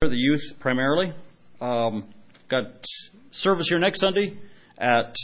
[0.00, 1.12] the youth primarily.
[1.60, 2.04] Um,
[2.46, 2.84] got
[3.32, 4.38] service here next Sunday
[4.78, 5.16] at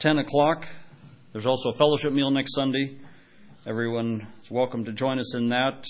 [0.00, 0.66] 10 o'clock.
[1.32, 2.98] There's also a fellowship meal next Sunday.
[3.66, 5.84] Everyone is welcome to join us in that.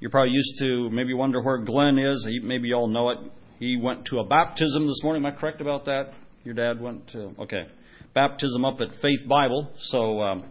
[0.00, 2.24] You're probably used to, maybe wonder where Glenn is.
[2.24, 3.18] He, maybe you all know it.
[3.58, 5.22] He went to a baptism this morning.
[5.22, 6.14] Am I correct about that?
[6.44, 7.66] Your dad went to, okay.
[8.14, 9.70] Baptism up at Faith Bible.
[9.74, 10.44] So um,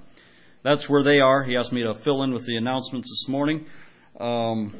[0.61, 1.43] that's where they are.
[1.43, 3.65] He asked me to fill in with the announcements this morning.
[4.19, 4.73] Um,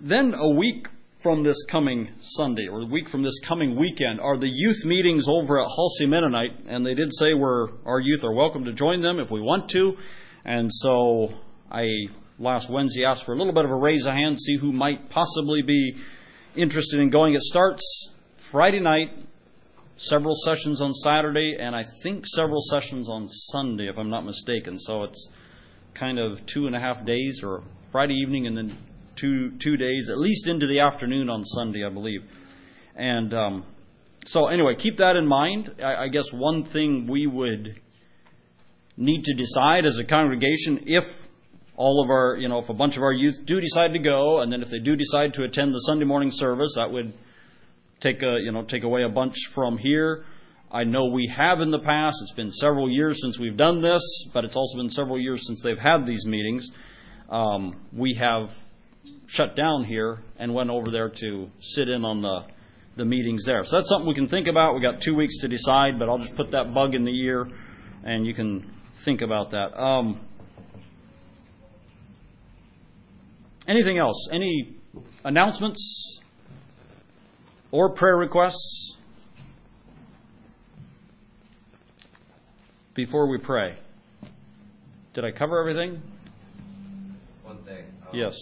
[0.00, 0.86] then a week
[1.20, 5.26] from this coming Sunday, or a week from this coming weekend, are the youth meetings
[5.28, 9.00] over at Halsey Mennonite, and they did say we're, our youth are welcome to join
[9.00, 9.96] them if we want to.
[10.44, 11.32] And so
[11.70, 11.88] I
[12.38, 15.10] last Wednesday asked for a little bit of a raise of hand, see who might
[15.10, 15.96] possibly be
[16.54, 17.34] interested in going.
[17.34, 18.10] It starts
[18.50, 19.10] Friday night,
[19.96, 24.78] several sessions on Saturday, and I think several sessions on Sunday, if I'm not mistaken.
[24.78, 25.28] So it's
[25.94, 27.62] kind of two and a half days, or
[27.92, 28.76] Friday evening and then
[29.16, 32.22] two two days, at least into the afternoon on Sunday, I believe.
[32.96, 33.66] And um,
[34.24, 35.74] so, anyway, keep that in mind.
[35.78, 37.78] I, I guess one thing we would
[38.96, 41.28] need to decide as a congregation if
[41.76, 44.40] all of our, you know, if a bunch of our youth do decide to go,
[44.40, 47.12] and then if they do decide to attend the Sunday morning service, that would
[48.00, 50.24] take a, you know, take away a bunch from here.
[50.70, 52.16] I know we have in the past.
[52.22, 55.60] It's been several years since we've done this, but it's also been several years since
[55.60, 56.70] they've had these meetings.
[57.32, 58.50] Um, we have
[59.26, 62.44] shut down here and went over there to sit in on the
[62.94, 63.64] the meetings there.
[63.64, 64.74] So that's something we can think about.
[64.74, 67.48] We got two weeks to decide, but I'll just put that bug in the ear,
[68.04, 69.80] and you can think about that.
[69.80, 70.20] Um,
[73.66, 74.28] anything else?
[74.30, 74.76] Any
[75.24, 76.20] announcements
[77.70, 78.98] or prayer requests
[82.92, 83.76] before we pray?
[85.14, 86.02] Did I cover everything?
[88.12, 88.36] Yes.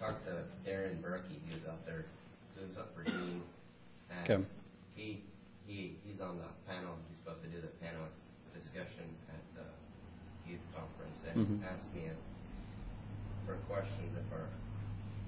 [0.00, 0.32] Talked to
[0.68, 2.04] Darren Berkey, he was out there
[2.56, 3.42] doing something for Dean.
[4.10, 4.44] and Okay.
[4.94, 5.20] He,
[5.66, 8.02] he, he's on the panel, he's supposed to do the panel
[8.54, 11.18] discussion at the youth conference.
[11.26, 11.66] And Mhm.
[11.66, 14.46] asked me if- for questions, if our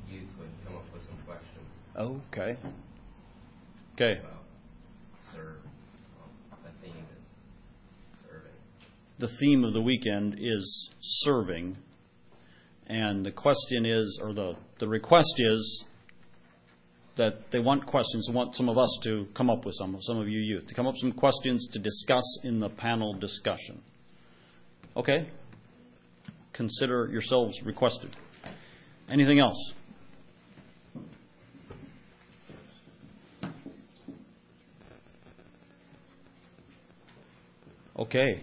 [0.09, 1.67] youth would come up with some questions
[1.97, 2.57] Okay.
[3.95, 4.19] Okay.
[4.21, 4.45] about
[5.33, 5.57] serve.
[6.23, 8.53] Um, The theme is serving.
[9.19, 11.77] the theme of the weekend is serving.
[12.87, 15.85] And the question is, or the, the request is,
[17.17, 20.19] that they want questions, they want some of us to come up with some, some
[20.19, 23.81] of you youth, to come up with some questions to discuss in the panel discussion.
[24.97, 25.29] Okay?
[26.53, 28.17] Consider yourselves requested.
[29.09, 29.73] Anything else?
[37.97, 38.43] Okay.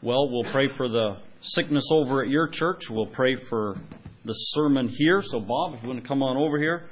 [0.00, 2.88] Well, we'll pray for the sickness over at your church.
[2.90, 3.76] We'll pray for
[4.24, 5.20] the sermon here.
[5.22, 6.88] So, Bob, if you want to come on over here.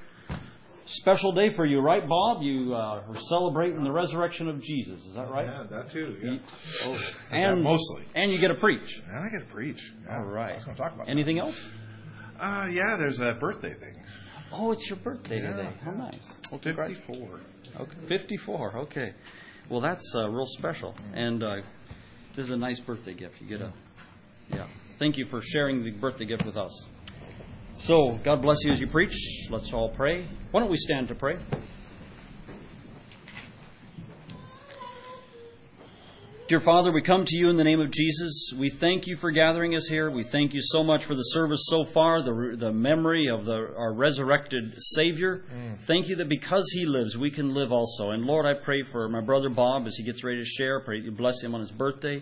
[0.87, 2.43] Special day for you, right, Bob?
[2.43, 5.01] You uh, are celebrating the resurrection of Jesus.
[5.05, 5.47] Is that right?
[5.47, 6.17] Yeah, that too.
[6.21, 6.39] Yeah.
[6.85, 6.99] Oh,
[7.31, 8.03] That and mostly.
[8.17, 9.01] and you get to preach.
[9.09, 9.93] And I get to preach.
[10.05, 10.51] Yeah, All right.
[10.51, 11.55] I was going to talk about Anything else?
[12.41, 13.95] Uh, yeah, there's a birthday thing.
[14.53, 15.69] Oh, it's your birthday Yeah, today.
[15.85, 16.29] How nice.
[16.51, 16.95] Well, congrats.
[17.07, 17.41] 54.
[17.83, 18.77] Okay, 54.
[18.79, 19.13] Okay.
[19.69, 20.97] Well, that's uh, real special.
[21.15, 21.57] And uh,
[22.35, 23.41] this is a nice birthday gift.
[23.41, 23.73] You get a,
[24.53, 24.67] yeah.
[24.99, 26.87] Thank you for sharing the birthday gift with us.
[27.79, 29.49] So, God bless you as you preach.
[29.51, 30.29] Let's all pray.
[30.51, 31.39] Why don't we stand to pray?
[36.51, 38.53] Dear Father, we come to you in the name of Jesus.
[38.59, 40.11] We thank you for gathering us here.
[40.11, 43.55] We thank you so much for the service so far, the, the memory of the,
[43.55, 45.45] our resurrected Savior.
[45.55, 45.79] Mm.
[45.83, 48.11] Thank you that because He lives, we can live also.
[48.11, 50.81] And Lord, I pray for my brother Bob as he gets ready to share.
[50.81, 52.21] Pray you bless him on his birthday.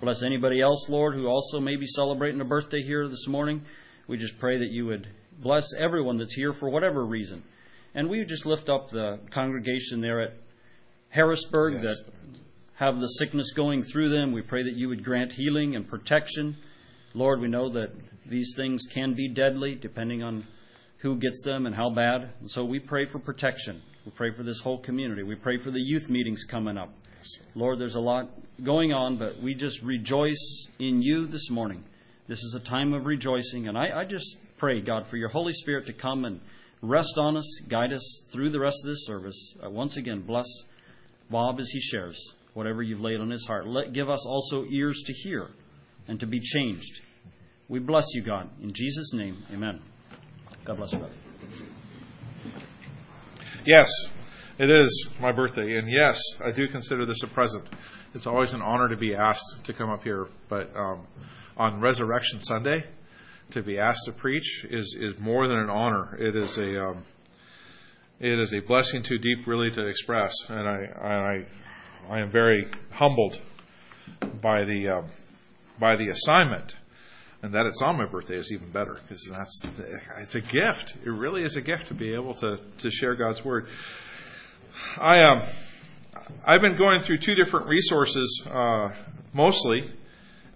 [0.00, 3.62] Bless anybody else, Lord, who also may be celebrating a birthday here this morning.
[4.06, 5.08] We just pray that you would
[5.40, 7.42] bless everyone that's here for whatever reason.
[7.96, 10.34] And we just lift up the congregation there at
[11.08, 11.82] Harrisburg Yes.
[11.82, 12.12] that
[12.74, 14.30] have the sickness going through them.
[14.30, 16.56] We pray that you would grant healing and protection.
[17.12, 17.90] Lord, we know that
[18.24, 20.46] these things can be deadly depending on
[20.98, 22.30] who gets them and how bad.
[22.38, 23.82] And so we pray for protection.
[24.04, 25.24] We pray for this whole community.
[25.24, 26.94] We pray for the youth meetings coming up.
[27.54, 28.28] Lord, there's a lot
[28.62, 31.84] going on, but we just rejoice in you this morning.
[32.26, 33.68] This is a time of rejoicing.
[33.68, 36.40] And I, I just pray, God, for your Holy Spirit to come and
[36.82, 39.54] rest on us, guide us through the rest of this service.
[39.64, 40.46] Uh, once again, bless
[41.30, 43.66] Bob as he shares whatever you've laid on his heart.
[43.66, 45.48] Let, give us also ears to hear
[46.06, 47.00] and to be changed.
[47.68, 48.48] We bless you, God.
[48.62, 49.80] In Jesus' name, amen.
[50.64, 51.14] God bless you, brother.
[53.64, 53.90] Yes,
[54.58, 55.76] it is my birthday.
[55.76, 57.68] And yes, I do consider this a present.
[58.14, 60.26] It's always an honor to be asked to come up here.
[60.48, 61.06] But um,
[61.56, 62.84] on Resurrection Sunday,
[63.50, 66.16] to be asked to preach is, is more than an honor.
[66.18, 67.02] It is a um,
[68.20, 71.44] it is a blessing too deep really to express, and I
[72.10, 73.40] I, I am very humbled
[74.42, 75.10] by the um,
[75.78, 76.76] by the assignment,
[77.42, 79.62] and that it's on my birthday is even better because that's
[80.18, 80.96] it's a gift.
[81.04, 83.68] It really is a gift to be able to to share God's word.
[84.98, 85.42] I um
[86.44, 88.90] I've been going through two different resources uh,
[89.32, 89.90] mostly,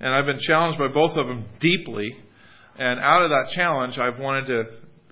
[0.01, 2.17] and I've been challenged by both of them deeply.
[2.79, 4.65] And out of that challenge, I've wanted to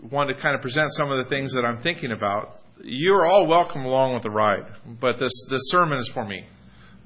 [0.02, 2.54] wanted to kind of present some of the things that I'm thinking about.
[2.82, 6.46] You're all welcome along with the ride, but this this sermon is for me.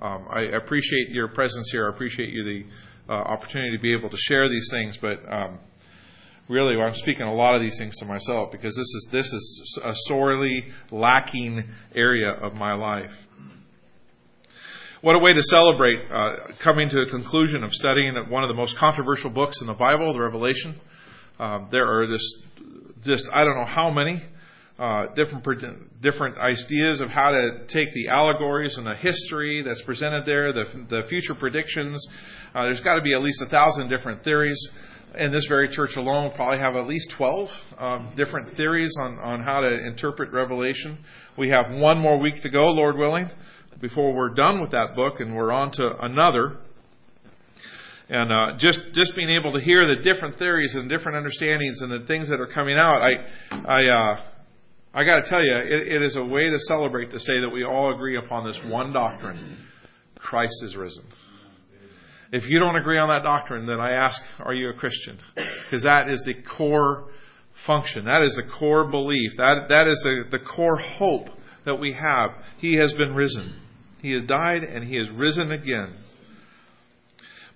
[0.00, 1.87] Um, I appreciate your presence here.
[1.87, 2.64] I appreciate you the
[3.08, 5.58] uh, opportunity to be able to share these things, but um,
[6.49, 9.79] really, I'm speaking a lot of these things to myself because this is this is
[9.82, 11.64] a sorely lacking
[11.94, 13.12] area of my life.
[15.00, 18.55] What a way to celebrate uh, coming to a conclusion of studying one of the
[18.55, 20.81] most controversial books in the Bible, the Revelation.
[21.38, 22.38] Um, there are just,
[23.02, 24.23] just I don't know how many
[24.79, 30.25] uh, different different ideas of how to take the allegories and the history that's presented
[30.26, 32.06] there, the the future predictions.
[32.55, 34.70] Uh, there's got to be at least a thousand different theories.
[35.16, 39.40] In this very church alone, probably have at least 12 um, different theories on, on
[39.40, 40.99] how to interpret Revelation.
[41.37, 43.31] We have one more week to go, Lord willing
[43.81, 46.56] before we're done with that book and we're on to another.
[48.08, 51.90] And uh, just just being able to hear the different theories and different understandings and
[51.90, 53.11] the things that are coming out, I
[53.52, 54.20] I uh,
[54.93, 57.49] I got to tell you, it, it is a way to celebrate to say that
[57.49, 59.38] we all agree upon this one doctrine:
[60.19, 61.05] Christ is risen.
[62.35, 65.19] If you don't agree on that doctrine, then I ask, are you a Christian?
[65.37, 67.05] Because that is the core
[67.53, 68.07] function.
[68.07, 69.37] That is the core belief.
[69.37, 71.31] That that is the, the core hope
[71.65, 72.31] that we have.
[72.59, 73.55] He has been risen.
[74.03, 75.95] He has died and he has risen again.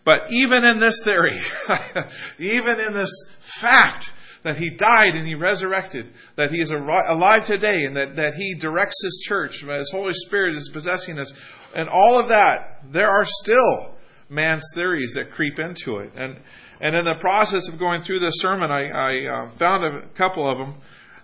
[0.05, 1.41] But even in this theory,
[2.39, 3.11] even in this
[3.41, 4.13] fact
[4.45, 8.55] that he died and he resurrected, that he is alive today and that, that he
[8.55, 11.33] directs his church, his Holy Spirit is possessing us,
[11.75, 13.98] and all of that, there are still
[14.29, 16.13] man's theories that creep into it.
[16.15, 16.39] And,
[16.81, 20.49] and in the process of going through this sermon, I, I uh, found a couple
[20.49, 20.75] of them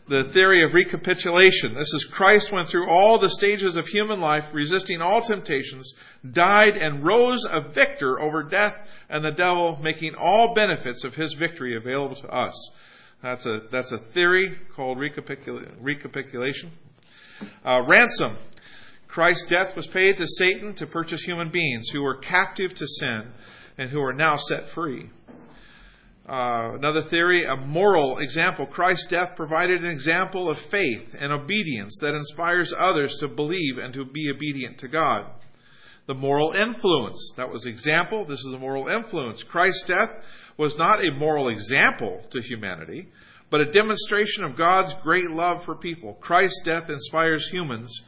[0.06, 1.74] the theory of recapitulation.
[1.74, 5.94] This is Christ went through all the stages of human life, resisting all temptations,
[6.30, 8.76] died and rose a victor over death
[9.08, 12.70] and the devil, making all benefits of his victory available to us.
[13.22, 16.72] That's a, that's a theory called recapitula- recapitulation.
[17.64, 18.36] Uh, ransom.
[19.14, 23.30] Christ's death was paid to Satan to purchase human beings who were captive to sin
[23.78, 25.08] and who are now set free.
[26.28, 28.66] Uh, another theory, a moral example.
[28.66, 33.94] Christ's death provided an example of faith and obedience that inspires others to believe and
[33.94, 35.30] to be obedient to God.
[36.06, 37.34] The moral influence.
[37.36, 38.24] That was example.
[38.24, 39.44] This is a moral influence.
[39.44, 40.10] Christ's death
[40.56, 43.12] was not a moral example to humanity,
[43.48, 46.14] but a demonstration of God's great love for people.
[46.14, 48.02] Christ's death inspires humans,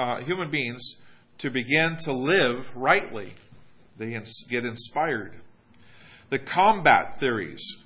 [0.00, 0.96] uh, human beings,
[1.38, 3.32] to begin to live rightly.
[3.98, 4.18] They
[4.48, 5.34] get inspired
[6.30, 7.76] the combat theories.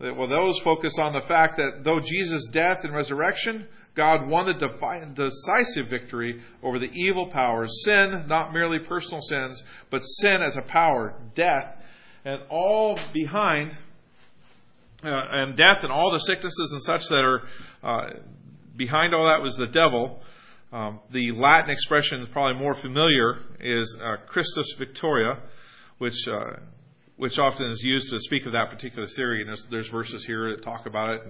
[0.00, 5.12] Well, those focus on the fact that though Jesus' death and resurrection, God won the
[5.14, 10.62] decisive victory over the evil powers, sin, not merely personal sins, but sin as a
[10.62, 11.76] power, death,
[12.24, 13.76] and all behind,
[15.04, 17.42] uh, and death and all the sicknesses and such that are
[17.82, 18.10] uh,
[18.74, 20.22] behind all that was the devil.
[20.72, 25.40] Um, the Latin expression, probably more familiar, is uh, Christus Victoria,
[25.98, 26.60] which uh,
[27.16, 29.40] which often is used to speak of that particular theory.
[29.40, 31.22] And there's, there's verses here that talk about it.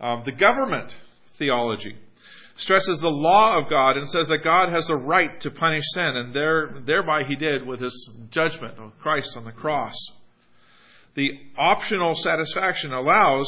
[0.00, 0.96] Um, the government
[1.34, 1.96] theology
[2.54, 6.12] stresses the law of God and says that God has the right to punish sin,
[6.16, 9.96] and there, thereby he did with his judgment of Christ on the cross.
[11.14, 13.46] The optional satisfaction allows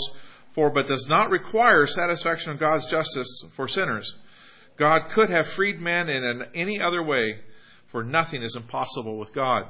[0.54, 4.16] for but does not require satisfaction of God's justice for sinners.
[4.78, 7.40] God could have freed man in any other way,
[7.88, 9.66] for nothing is impossible with God.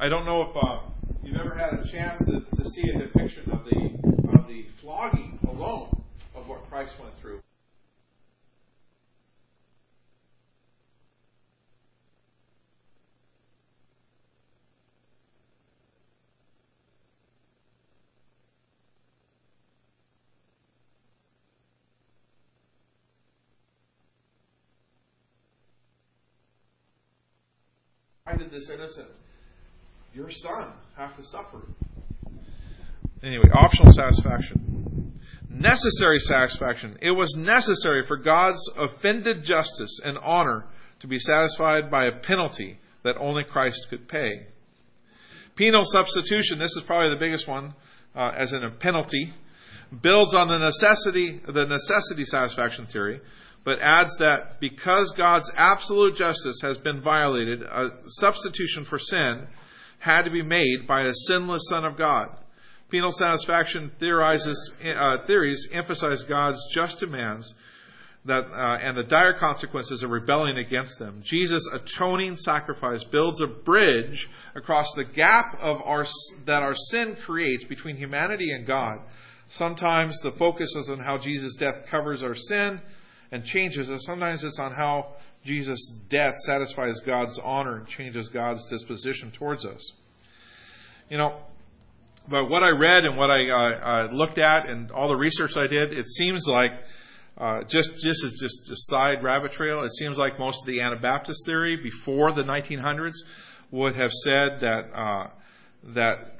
[0.00, 0.78] I don't know if uh,
[1.22, 5.38] you've ever had a chance to, to see a depiction of the of the flogging
[5.46, 7.40] alone of what Christ went through.
[28.56, 29.08] This innocent
[30.14, 31.60] your son have to suffer.
[33.22, 35.20] Anyway, optional satisfaction.
[35.50, 36.96] Necessary satisfaction.
[37.02, 40.64] It was necessary for God's offended justice and honor
[41.00, 44.46] to be satisfied by a penalty that only Christ could pay.
[45.54, 47.74] Penal substitution, this is probably the biggest one,
[48.14, 49.34] uh, as in a penalty,
[50.00, 53.20] builds on the necessity, the necessity satisfaction theory,
[53.66, 59.48] but adds that because God's absolute justice has been violated, a substitution for sin
[59.98, 62.28] had to be made by a sinless Son of God.
[62.90, 67.56] Penal satisfaction theorizes, uh, theories emphasize God's just demands
[68.26, 71.20] that, uh, and the dire consequences of rebelling against them.
[71.24, 76.06] Jesus' atoning sacrifice builds a bridge across the gap of our,
[76.44, 79.00] that our sin creates between humanity and God.
[79.48, 82.80] Sometimes the focus is on how Jesus' death covers our sin
[83.30, 84.04] and changes us.
[84.04, 85.14] Sometimes it's on how
[85.44, 89.92] Jesus' death satisfies God's honor and changes God's disposition towards us.
[91.08, 91.40] You know,
[92.28, 95.56] but what I read and what I uh, uh, looked at and all the research
[95.56, 96.72] I did, it seems like
[97.38, 99.82] uh, just just as just a side rabbit trail.
[99.84, 103.14] It seems like most of the Anabaptist theory before the 1900s
[103.70, 105.28] would have said that uh,
[105.94, 106.35] that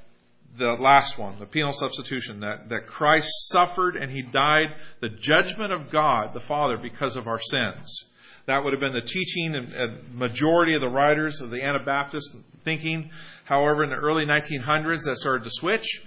[0.56, 5.72] the last one, the penal substitution, that that Christ suffered and he died the judgment
[5.72, 8.04] of God the Father because of our sins.
[8.46, 12.36] That would have been the teaching and, and majority of the writers of the Anabaptist
[12.62, 13.10] thinking.
[13.44, 16.02] However, in the early 1900s, that started to switch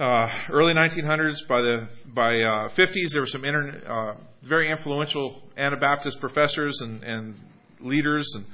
[0.00, 5.42] uh, early 1900s, by the by uh, 50s, there were some inter, uh, very influential
[5.58, 7.34] Anabaptist professors and, and
[7.80, 8.46] leaders, and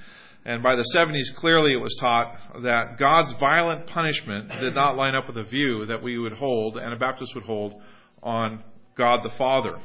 [0.46, 5.16] and by the 70s, clearly it was taught that God's violent punishment did not line
[5.16, 7.82] up with the view that we would hold, Anabaptists would hold,
[8.22, 8.62] on
[8.94, 9.76] God the Father.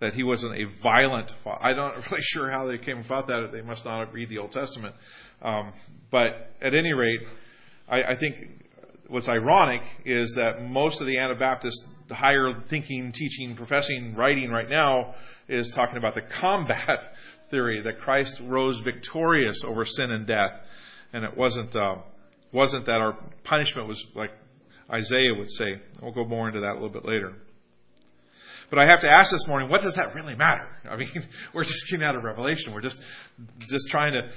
[0.00, 1.60] That he wasn't a violent father.
[1.62, 3.52] I'm not really sure how they came about that.
[3.52, 4.96] They must not read the Old Testament.
[5.40, 5.72] Um,
[6.10, 7.20] but at any rate,
[7.88, 8.64] I, I think
[9.06, 15.14] what's ironic is that most of the Anabaptist higher thinking, teaching, professing, writing right now
[15.48, 17.08] is talking about the combat
[17.50, 20.60] theory that Christ rose victorious over sin and death,
[21.12, 21.96] and it wasn't uh,
[22.52, 24.30] wasn't that our punishment was like
[24.90, 25.80] Isaiah would say.
[26.00, 27.34] We'll go more into that a little bit later.
[28.68, 30.66] But I have to ask this morning, what does that really matter?
[30.88, 31.08] I mean,
[31.52, 32.72] we're just getting out of Revelation.
[32.72, 33.00] We're just
[33.60, 34.28] just trying to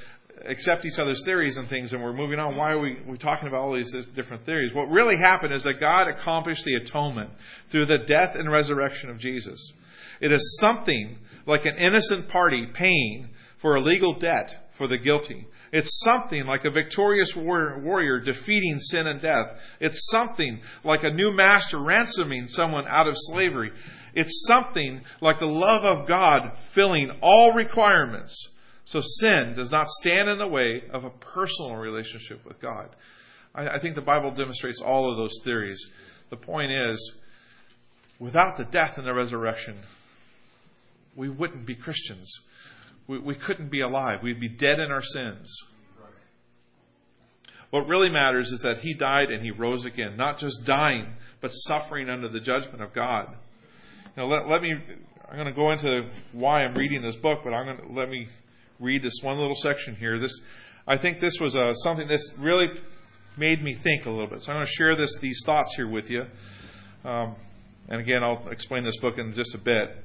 [0.45, 2.55] accept each other's theories and things and we're moving on.
[2.55, 4.73] Why are we we talking about all these different theories?
[4.73, 7.31] What really happened is that God accomplished the atonement
[7.67, 9.73] through the death and resurrection of Jesus.
[10.19, 15.47] It is something like an innocent party paying for a legal debt for the guilty.
[15.71, 19.47] It's something like a victorious warrior defeating sin and death.
[19.79, 23.71] It's something like a new master ransoming someone out of slavery.
[24.15, 28.49] It's something like the love of God filling all requirements
[28.89, 32.89] so sin does not stand in the way of a personal relationship with God.
[33.53, 35.91] I, I think the Bible demonstrates all of those theories.
[36.31, 37.19] The point is,
[38.17, 39.77] without the death and the resurrection,
[41.19, 42.39] we wouldn't be Christians.
[43.05, 44.23] We, we couldn't be alive.
[44.23, 45.53] We'd be dead in our sins.
[47.71, 51.07] What really matters is that he died and he rose again, not just dying,
[51.41, 53.35] but suffering under the judgment of God.
[54.15, 54.73] Now, let, let me,
[55.29, 58.09] I'm going to go into why I'm reading this book, but I'm going to, let
[58.09, 58.27] me
[58.79, 60.17] read this one little section here.
[60.19, 60.39] This,
[60.87, 62.69] I think this was uh, something that's really
[63.37, 64.41] made me think a little bit.
[64.41, 66.23] So I'm going to share this, these thoughts here with you.
[67.03, 67.35] Um,
[67.89, 69.95] and again, I'll explain this book in just a bit.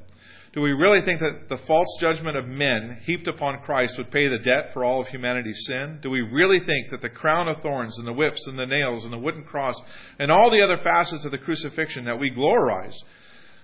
[0.55, 4.29] Do we really think that the false judgment of men heaped upon Christ would pay
[4.29, 5.99] the debt for all of humanity's sin?
[6.01, 9.03] Do we really think that the crown of thorns and the whips and the nails
[9.03, 9.75] and the wooden cross
[10.21, 13.03] and all the other facets of the crucifixion that we glorize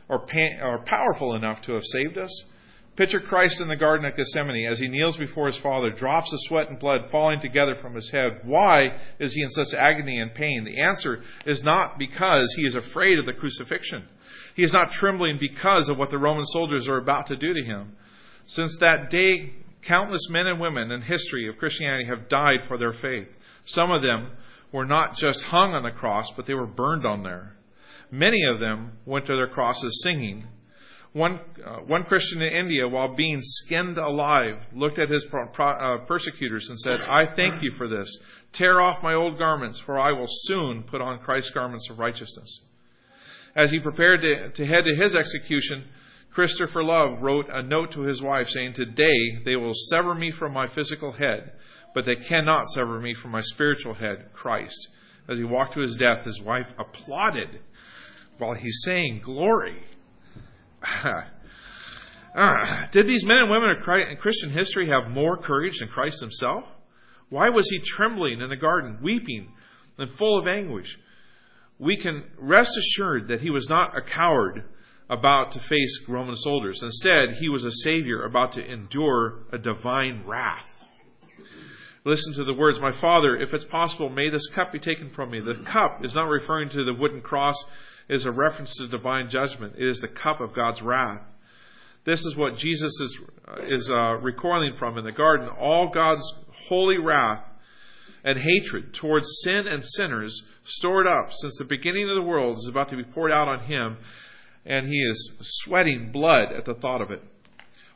[0.08, 0.26] are,
[0.62, 2.42] are powerful enough to have saved us?
[2.96, 6.40] Picture Christ in the Garden of Gethsemane as he kneels before his Father, drops of
[6.40, 8.40] sweat and blood falling together from his head.
[8.42, 10.64] Why is he in such agony and pain?
[10.64, 14.08] The answer is not because he is afraid of the crucifixion.
[14.60, 17.64] He is not trembling because of what the Roman soldiers are about to do to
[17.64, 17.96] him.
[18.44, 22.92] Since that day, countless men and women in history of Christianity have died for their
[22.92, 23.28] faith.
[23.64, 24.32] Some of them
[24.70, 27.56] were not just hung on the cross, but they were burned on there.
[28.10, 30.44] Many of them went to their crosses singing,
[31.14, 36.04] one, uh, one Christian in India, while being skinned alive, looked at his pro, uh,
[36.04, 38.14] persecutors and said, I thank you for this.
[38.52, 42.60] Tear off my old garments, for I will soon put on Christ's garments of righteousness.
[43.54, 45.84] As he prepared to, to head to his execution,
[46.30, 50.52] Christopher Love wrote a note to his wife saying, Today they will sever me from
[50.52, 51.52] my physical head,
[51.94, 54.88] but they cannot sever me from my spiritual head, Christ.
[55.28, 57.60] As he walked to his death, his wife applauded
[58.38, 59.82] while he's saying, Glory.
[62.34, 66.64] uh, did these men and women of Christian history have more courage than Christ himself?
[67.28, 69.52] Why was he trembling in the garden, weeping
[69.98, 70.98] and full of anguish?
[71.80, 74.64] We can rest assured that he was not a coward
[75.08, 76.82] about to face Roman soldiers.
[76.82, 80.76] Instead, he was a savior about to endure a divine wrath.
[82.04, 85.30] Listen to the words, My Father, if it's possible, may this cup be taken from
[85.30, 85.40] me.
[85.40, 87.56] The cup is not referring to the wooden cross,
[88.08, 89.74] it is a reference to divine judgment.
[89.78, 91.22] It is the cup of God's wrath.
[92.04, 93.18] This is what Jesus is,
[93.68, 95.48] is uh, recoiling from in the garden.
[95.48, 96.24] All God's
[96.68, 97.42] holy wrath
[98.24, 102.68] and hatred towards sin and sinners stored up since the beginning of the world is
[102.68, 103.96] about to be poured out on him,
[104.64, 107.22] and he is sweating blood at the thought of it.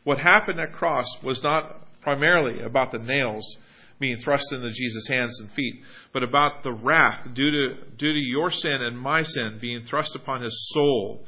[0.03, 3.59] What happened at cross was not primarily about the nails
[3.99, 8.19] being thrust into Jesus' hands and feet, but about the wrath due to, due to
[8.19, 11.25] your sin and my sin being thrust upon his soul.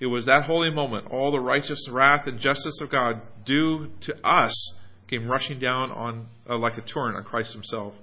[0.00, 4.16] It was that holy moment, all the righteous wrath and justice of God due to
[4.26, 4.74] us
[5.08, 7.94] came rushing down on uh, like a torrent on Christ himself.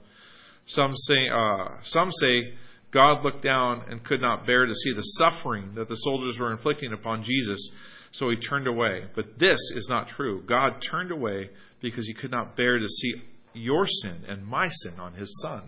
[0.67, 2.53] Some say, uh, some say
[2.91, 6.51] God looked down and could not bear to see the suffering that the soldiers were
[6.51, 7.69] inflicting upon Jesus,
[8.11, 9.05] so he turned away.
[9.15, 10.43] But this is not true.
[10.45, 11.49] God turned away
[11.81, 13.13] because he could not bear to see
[13.53, 15.63] your sin and my sin on his son.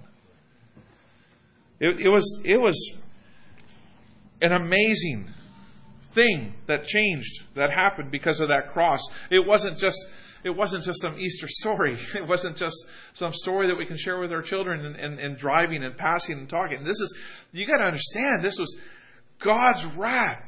[1.79, 2.97] It, it, was, it was
[4.41, 5.29] an amazing
[6.11, 8.99] thing that changed, that happened because of that cross.
[9.29, 9.97] It wasn't just
[10.43, 11.97] it wasn't just some Easter story.
[12.15, 12.75] It wasn't just
[13.13, 16.37] some story that we can share with our children and, and, and driving and passing
[16.37, 16.83] and talking.
[16.83, 17.17] This is,
[17.51, 18.77] you got to understand, this was
[19.39, 20.43] God's wrath.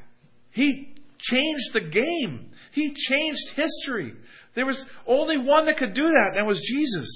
[0.52, 2.52] He changed the game.
[2.72, 4.14] He changed history.
[4.54, 7.10] There was only one that could do that, and that was Jesus.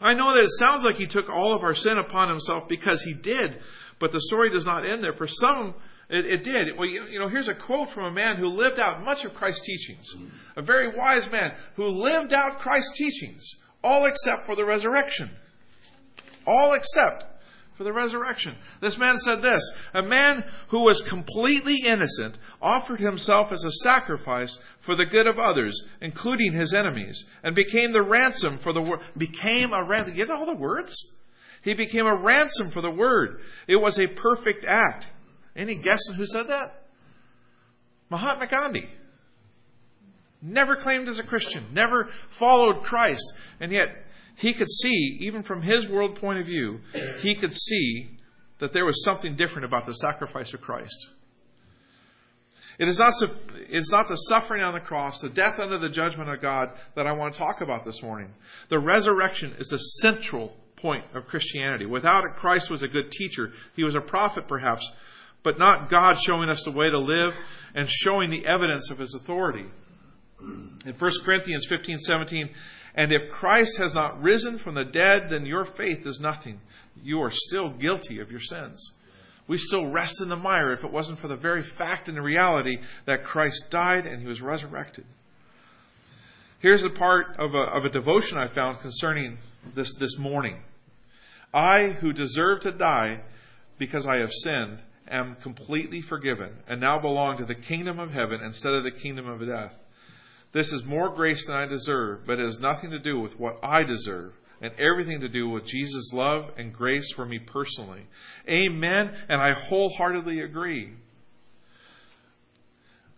[0.00, 3.02] I know that it sounds like he took all of our sin upon himself because
[3.02, 3.60] he did,
[3.98, 5.12] but the story does not end there.
[5.12, 5.74] For some,
[6.10, 6.76] it, it did.
[6.76, 9.34] Well, you, you, know, here's a quote from a man who lived out much of
[9.34, 10.14] Christ's teachings.
[10.56, 15.30] A very wise man who lived out Christ's teachings, all except for the resurrection.
[16.46, 17.24] All except
[17.76, 18.56] for the resurrection.
[18.80, 19.62] This man said this
[19.94, 25.38] A man who was completely innocent offered himself as a sacrifice for the good of
[25.38, 29.00] others, including his enemies, and became the ransom for the word.
[29.16, 30.14] Became a ransom.
[30.14, 30.94] You get all the words?
[31.62, 33.40] He became a ransom for the word.
[33.66, 35.08] It was a perfect act.
[35.56, 36.84] Any guessing who said that?
[38.08, 38.88] Mahatma Gandhi.
[40.42, 43.88] Never claimed as a Christian, never followed Christ, and yet
[44.36, 46.80] he could see, even from his world point of view,
[47.20, 48.18] he could see
[48.58, 51.10] that there was something different about the sacrifice of Christ.
[52.78, 53.12] It is not,
[53.68, 57.06] it's not the suffering on the cross, the death under the judgment of God that
[57.06, 58.32] I want to talk about this morning.
[58.70, 61.84] The resurrection is the central point of Christianity.
[61.84, 63.52] Without it, Christ was a good teacher.
[63.76, 64.90] He was a prophet, perhaps,
[65.42, 67.34] but not God showing us the way to live
[67.74, 69.66] and showing the evidence of his authority.
[70.40, 72.50] In 1 Corinthians 15 17,
[72.94, 76.60] and if Christ has not risen from the dead, then your faith is nothing.
[77.02, 78.92] You are still guilty of your sins.
[79.46, 82.22] We still rest in the mire if it wasn't for the very fact and the
[82.22, 85.04] reality that Christ died and he was resurrected.
[86.60, 89.38] Here's a part of a, of a devotion I found concerning
[89.74, 90.60] this this morning.
[91.52, 93.22] I, who deserve to die
[93.78, 98.40] because I have sinned, am completely forgiven and now belong to the kingdom of heaven
[98.42, 99.74] instead of the kingdom of death.
[100.52, 103.58] This is more grace than I deserve, but it has nothing to do with what
[103.62, 108.02] I deserve and everything to do with Jesus' love and grace for me personally.
[108.48, 109.14] Amen.
[109.28, 110.92] And I wholeheartedly agree.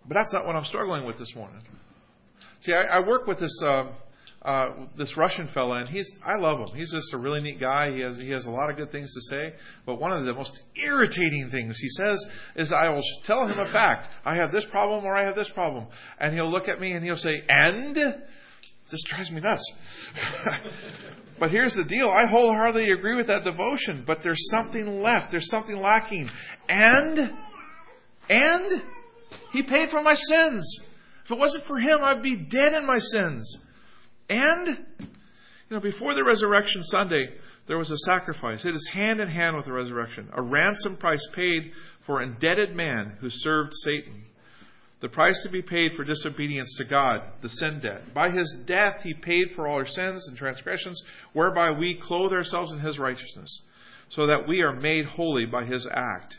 [0.06, 1.62] But that's not what I'm struggling with this morning.
[2.60, 3.86] See, I, I work with this uh,
[4.44, 6.76] uh, this Russian fella, and he's I love him.
[6.76, 7.92] He's just a really neat guy.
[7.92, 9.54] He has he has a lot of good things to say.
[9.86, 12.24] But one of the most irritating things he says
[12.56, 14.08] is I will tell him a fact.
[14.24, 15.86] I have this problem or I have this problem,
[16.18, 17.96] and he'll look at me and he'll say, "And."
[18.90, 19.64] This drives me nuts.
[21.38, 22.10] but here's the deal.
[22.10, 25.30] I wholeheartedly agree with that devotion, but there's something left.
[25.30, 26.28] There's something lacking.
[26.68, 27.34] And,
[28.28, 28.82] and,
[29.50, 30.80] He paid for my sins.
[31.24, 33.56] If it wasn't for Him, I'd be dead in my sins.
[34.32, 35.06] And, you
[35.70, 37.34] know, before the resurrection Sunday,
[37.66, 38.64] there was a sacrifice.
[38.64, 40.30] It is hand in hand with the resurrection.
[40.32, 41.72] A ransom price paid
[42.06, 44.24] for indebted man who served Satan.
[45.00, 48.14] The price to be paid for disobedience to God, the sin debt.
[48.14, 51.02] By his death, he paid for all our sins and transgressions,
[51.34, 53.62] whereby we clothe ourselves in his righteousness,
[54.08, 56.38] so that we are made holy by his act.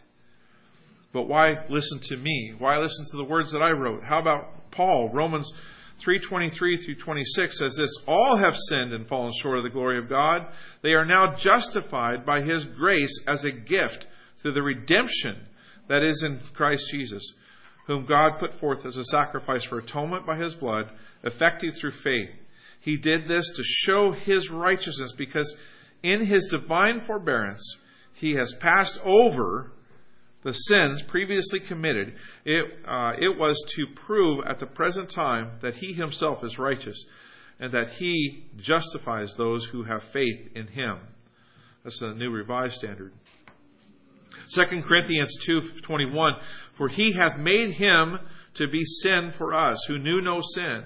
[1.11, 2.55] But why listen to me?
[2.57, 4.03] Why listen to the words that I wrote?
[4.03, 5.09] How about Paul?
[5.13, 5.53] Romans
[5.97, 10.09] 323 through 26 says this All have sinned and fallen short of the glory of
[10.09, 10.47] God.
[10.81, 14.07] They are now justified by his grace as a gift
[14.39, 15.37] through the redemption
[15.87, 17.33] that is in Christ Jesus
[17.85, 20.89] whom God put forth as a sacrifice for atonement by his blood,
[21.23, 22.29] effective through faith.
[22.79, 25.55] He did this to show his righteousness because
[26.01, 27.77] in his divine forbearance
[28.13, 29.71] he has passed over
[30.43, 32.15] the sins previously committed.
[32.45, 37.05] It, uh, it was to prove at the present time that he himself is righteous
[37.59, 40.97] and that he justifies those who have faith in him.
[41.83, 43.13] That's a new revised standard.
[44.49, 46.41] 2 Corinthians 2:21
[46.73, 48.19] For he hath made him
[48.55, 50.83] to be sin for us who knew no sin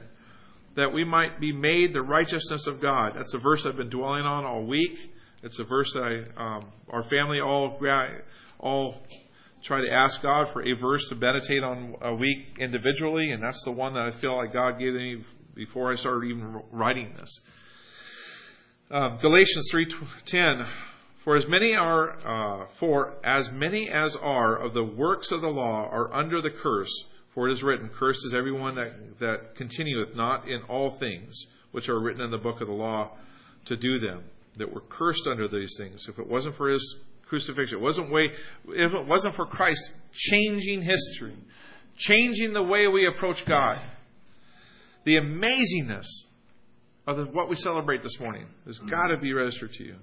[0.76, 3.14] that we might be made the righteousness of God.
[3.16, 5.12] That's a verse I've been dwelling on all week.
[5.42, 7.80] It's a verse that I, um, our family all
[8.60, 9.04] all
[9.62, 13.64] try to ask God for a verse to meditate on a week individually, and that's
[13.64, 15.24] the one that I feel like God gave me
[15.56, 17.40] before I started even writing this.
[18.90, 19.88] Uh, Galatians three
[20.26, 20.66] ten,
[21.24, 25.50] for as many are uh, for as many as are of the works of the
[25.50, 27.04] law are under the curse.
[27.34, 31.88] For it is written, Cursed is everyone that, that continueth not in all things which
[31.88, 33.12] are written in the book of the law
[33.66, 34.24] to do them.
[34.56, 36.08] That were cursed under these things.
[36.10, 36.96] If it wasn't for his
[37.28, 38.32] crucifixion, it wasn't way,
[38.70, 41.36] if it wasn't for Christ changing history,
[41.96, 43.80] changing the way we approach God,
[45.04, 46.08] the amazingness
[47.06, 49.96] of the, what we celebrate this morning has got to be registered to you.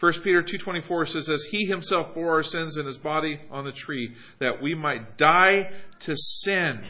[0.00, 3.72] 1 Peter 2.24 says, As he himself bore our sins in his body on the
[3.72, 6.80] tree, that we might die to sin.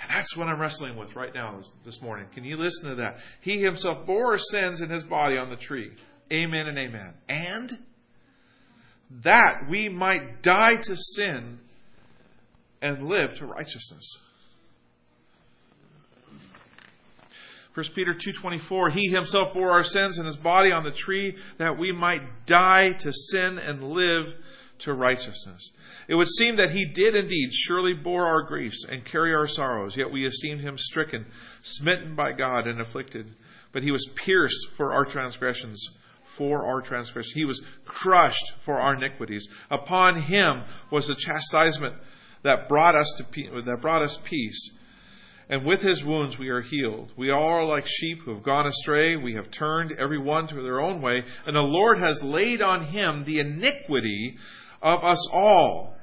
[0.00, 2.26] And that's what I'm wrestling with right now this morning.
[2.32, 3.18] Can you listen to that?
[3.40, 5.92] He himself bore our sins in his body on the tree.
[6.32, 7.14] Amen and amen.
[7.28, 7.78] And
[9.22, 11.58] that we might die to sin
[12.80, 14.18] and live to righteousness.
[17.74, 21.78] 1 Peter 2:24 He himself bore our sins in his body on the tree that
[21.78, 24.34] we might die to sin and live
[24.78, 25.70] to righteousness.
[26.08, 29.96] It would seem that he did indeed surely bore our griefs and carry our sorrows,
[29.96, 31.26] yet we esteemed him stricken,
[31.62, 33.30] smitten by God and afflicted.
[33.72, 35.88] But he was pierced for our transgressions,
[36.38, 37.34] for our transgressions.
[37.34, 39.48] He was crushed for our iniquities.
[39.70, 41.96] Upon him was the chastisement
[42.44, 44.70] that brought us to that brought us peace
[45.50, 47.12] and with his wounds we are healed.
[47.16, 49.16] We all are like sheep who have gone astray.
[49.16, 52.84] We have turned every one to their own way, and the Lord has laid on
[52.84, 54.36] him the iniquity
[54.82, 55.96] of us all.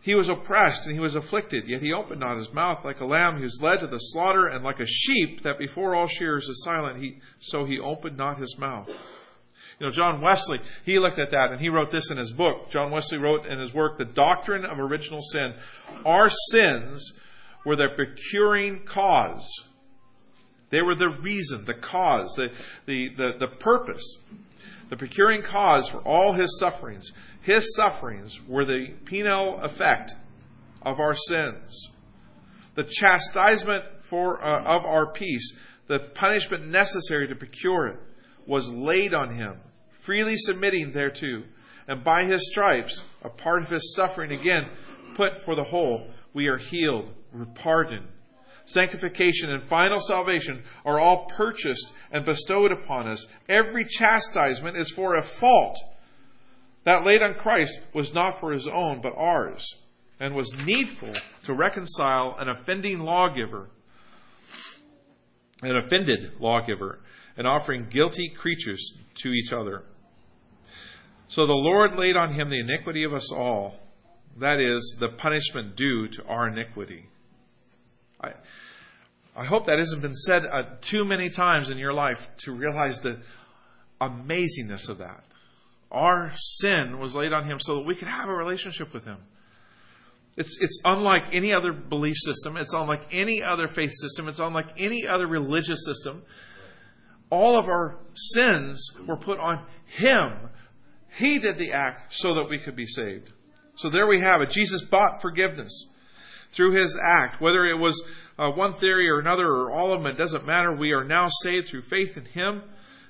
[0.00, 3.04] He was oppressed and he was afflicted, yet he opened not his mouth like a
[3.04, 6.48] lamb who is led to the slaughter, and like a sheep that before all shears
[6.48, 8.88] is silent, he, so he opened not his mouth.
[9.78, 12.70] You know, John Wesley, he looked at that and he wrote this in his book.
[12.70, 15.54] John Wesley wrote in his work, The Doctrine of Original Sin.
[16.04, 17.12] Our sins
[17.64, 19.50] were the procuring cause.
[20.70, 22.50] They were the reason, the cause, the,
[22.86, 24.18] the, the, the purpose,
[24.88, 27.12] the procuring cause for all his sufferings.
[27.42, 30.12] His sufferings were the penal effect
[30.82, 31.90] of our sins.
[32.74, 37.98] The chastisement for, uh, of our peace, the punishment necessary to procure it,
[38.46, 39.58] was laid on him,
[40.00, 41.42] freely submitting thereto.
[41.88, 44.68] And by his stripes, a part of his suffering again
[45.14, 47.12] put for the whole, we are healed,
[47.54, 48.06] pardoned.
[48.64, 53.26] Sanctification and final salvation are all purchased and bestowed upon us.
[53.48, 55.78] Every chastisement is for a fault
[56.82, 59.76] that laid on Christ was not for his own, but ours,
[60.18, 61.12] and was needful
[61.44, 63.68] to reconcile an offending lawgiver,
[65.62, 67.00] an offended lawgiver,
[67.36, 69.82] and offering guilty creatures to each other.
[71.28, 73.74] So the Lord laid on him the iniquity of us all
[74.38, 77.06] that is, the punishment due to our iniquity.
[78.20, 78.32] I,
[79.34, 83.00] I hope that hasn't been said uh, too many times in your life to realize
[83.00, 83.20] the
[84.00, 85.24] amazingness of that.
[85.90, 89.18] Our sin was laid on him so that we could have a relationship with him.
[90.36, 92.58] It's, it's unlike any other belief system.
[92.58, 94.28] It's unlike any other faith system.
[94.28, 96.22] It's unlike any other religious system.
[97.30, 100.32] All of our sins were put on him.
[101.16, 103.32] He did the act so that we could be saved.
[103.76, 104.50] So there we have it.
[104.50, 105.88] Jesus bought forgiveness
[106.50, 107.40] through his act.
[107.40, 108.02] Whether it was
[108.38, 110.74] uh, one theory or another or all of them, it doesn't matter.
[110.74, 112.62] We are now saved through faith in him.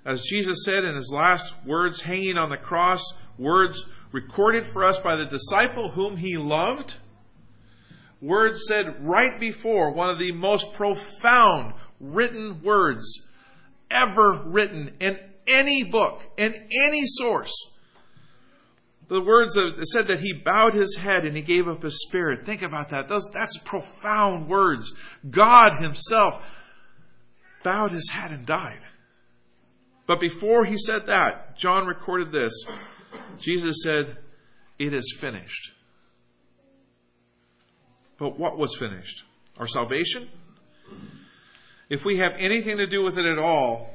[0.05, 3.03] As Jesus said in his last words hanging on the cross,
[3.39, 6.95] words recorded for us by the disciple whom he loved,
[8.21, 13.26] words said right before one of the most profound written words
[13.91, 17.53] ever written in any book, in any source
[19.09, 22.45] the words of, said that he bowed his head and he gave up his spirit.
[22.45, 23.09] Think about that.
[23.09, 24.93] Those, that's profound words.
[25.29, 26.43] God himself
[27.63, 28.81] bowed his head and died.
[30.07, 32.53] But before he said that, John recorded this.
[33.39, 34.17] Jesus said,
[34.79, 35.73] It is finished.
[38.19, 39.25] But what was finished?
[39.59, 40.29] Our salvation?
[41.89, 43.91] If we have anything to do with it at all,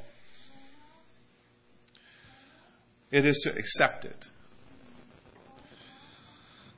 [3.11, 4.27] it is to accept it.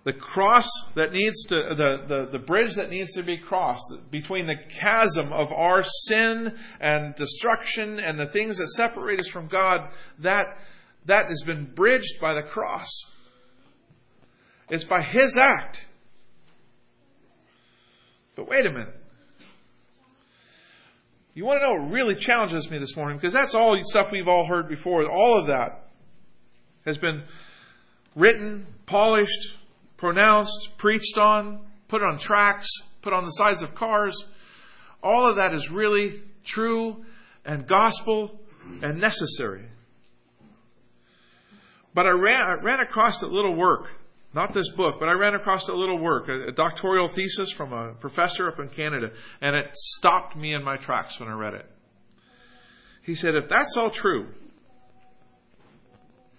[0.03, 4.47] the cross that needs to, the, the, the bridge that needs to be crossed between
[4.47, 9.89] the chasm of our sin and destruction and the things that separate us from God,
[10.19, 10.57] that,
[11.05, 12.89] that has been bridged by the cross.
[14.69, 15.87] It's by His act.
[18.35, 19.02] But wait a minute.
[21.35, 23.17] You want to know what really challenges me this morning?
[23.17, 25.03] Because that's all stuff we've all heard before.
[25.09, 25.87] All of that
[26.85, 27.23] has been
[28.15, 29.55] written, polished,
[29.97, 32.67] pronounced, preached on, put on tracks,
[33.01, 34.27] put on the sides of cars.
[35.01, 37.03] All of that is really true
[37.43, 38.39] and gospel
[38.83, 39.65] and necessary.
[41.95, 43.89] But I ran, I ran across a little work
[44.33, 47.93] not this book, but I ran across a little work, a, doctoral thesis from a
[47.93, 51.65] professor up in Canada, and it stopped me in my tracks when I read it.
[53.03, 54.27] He said, if that's all true,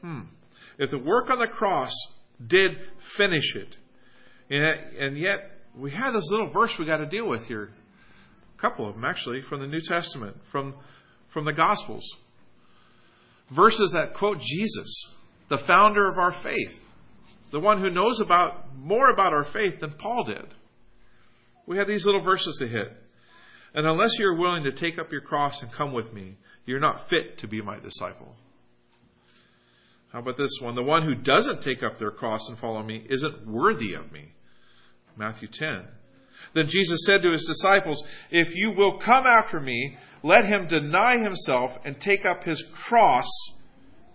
[0.00, 0.22] hmm,
[0.78, 1.94] if the work on the cross
[2.44, 3.76] did finish it,
[4.50, 7.70] and yet we have this little verse we got to deal with here,
[8.56, 10.74] a couple of them actually, from the New Testament, from,
[11.28, 12.16] from the Gospels.
[13.50, 15.14] Verses that quote Jesus,
[15.48, 16.83] the founder of our faith
[17.54, 20.44] the one who knows about more about our faith than Paul did.
[21.66, 22.92] We have these little verses to hit.
[23.72, 26.36] And unless you're willing to take up your cross and come with me,
[26.66, 28.34] you're not fit to be my disciple.
[30.12, 30.74] How about this one?
[30.74, 34.32] The one who doesn't take up their cross and follow me isn't worthy of me.
[35.16, 35.84] Matthew 10.
[36.54, 41.18] Then Jesus said to his disciples, If you will come after me, let him deny
[41.18, 43.28] himself and take up his cross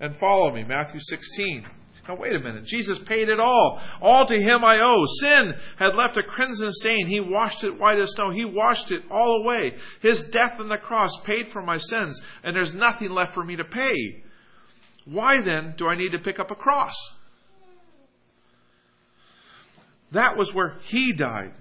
[0.01, 0.65] and follow me.
[0.65, 1.65] Matthew 16.
[2.07, 2.65] Now, wait a minute.
[2.65, 3.81] Jesus paid it all.
[4.01, 5.05] All to him I owe.
[5.05, 7.07] Sin had left a crimson stain.
[7.07, 8.31] He washed it white as snow.
[8.31, 9.75] He washed it all away.
[10.01, 13.55] His death on the cross paid for my sins, and there's nothing left for me
[13.57, 14.23] to pay.
[15.05, 16.95] Why then do I need to pick up a cross?
[20.11, 21.53] That was where he died.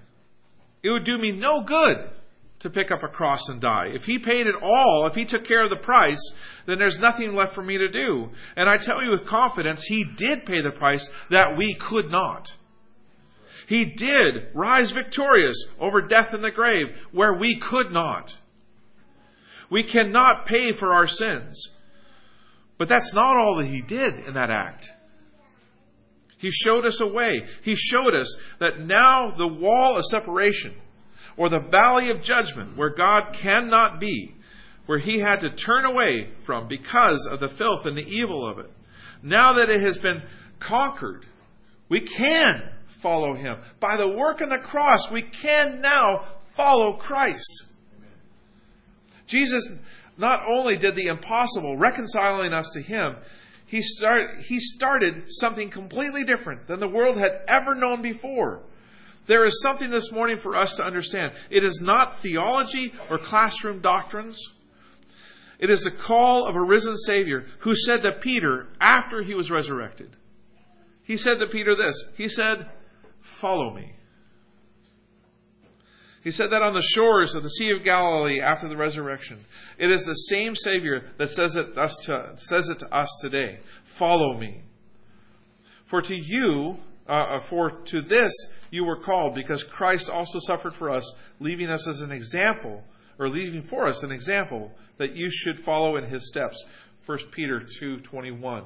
[0.81, 2.09] It would do me no good
[2.59, 3.87] to pick up a cross and die.
[3.93, 6.33] If he paid it all, if he took care of the price,
[6.65, 8.29] then there's nothing left for me to do.
[8.55, 12.53] And I tell you with confidence, he did pay the price that we could not.
[13.67, 18.35] He did rise victorious over death and the grave where we could not.
[19.69, 21.69] We cannot pay for our sins.
[22.77, 24.91] But that's not all that he did in that act.
[26.37, 27.45] He showed us a way.
[27.61, 30.73] He showed us that now the wall of separation
[31.39, 34.35] or the valley of judgment where God cannot be,
[34.85, 38.59] where he had to turn away from because of the filth and the evil of
[38.59, 38.69] it.
[39.23, 40.21] Now that it has been
[40.59, 41.25] conquered,
[41.87, 43.57] we can follow him.
[43.79, 46.25] By the work on the cross, we can now
[46.57, 47.67] follow Christ.
[49.25, 49.65] Jesus
[50.17, 53.15] not only did the impossible, reconciling us to him,
[53.65, 58.63] he, start, he started something completely different than the world had ever known before.
[59.29, 61.33] There is something this morning for us to understand.
[61.51, 64.43] It is not theology or classroom doctrines.
[65.59, 69.51] It is the call of a risen Savior who said to Peter after he was
[69.51, 70.17] resurrected.
[71.03, 72.71] He said to Peter this He said,
[73.21, 73.93] Follow me.
[76.23, 79.37] He said that on the shores of the Sea of Galilee after the resurrection.
[79.77, 83.59] It is the same Savior that says it, us to, says it to us today.
[83.83, 84.63] Follow me.
[85.85, 88.31] For to you, uh, uh, for to this
[88.69, 92.83] you were called, because Christ also suffered for us, leaving us as an example,
[93.17, 96.63] or leaving for us an example that you should follow in his steps.
[97.07, 98.65] 1 Peter 2:21.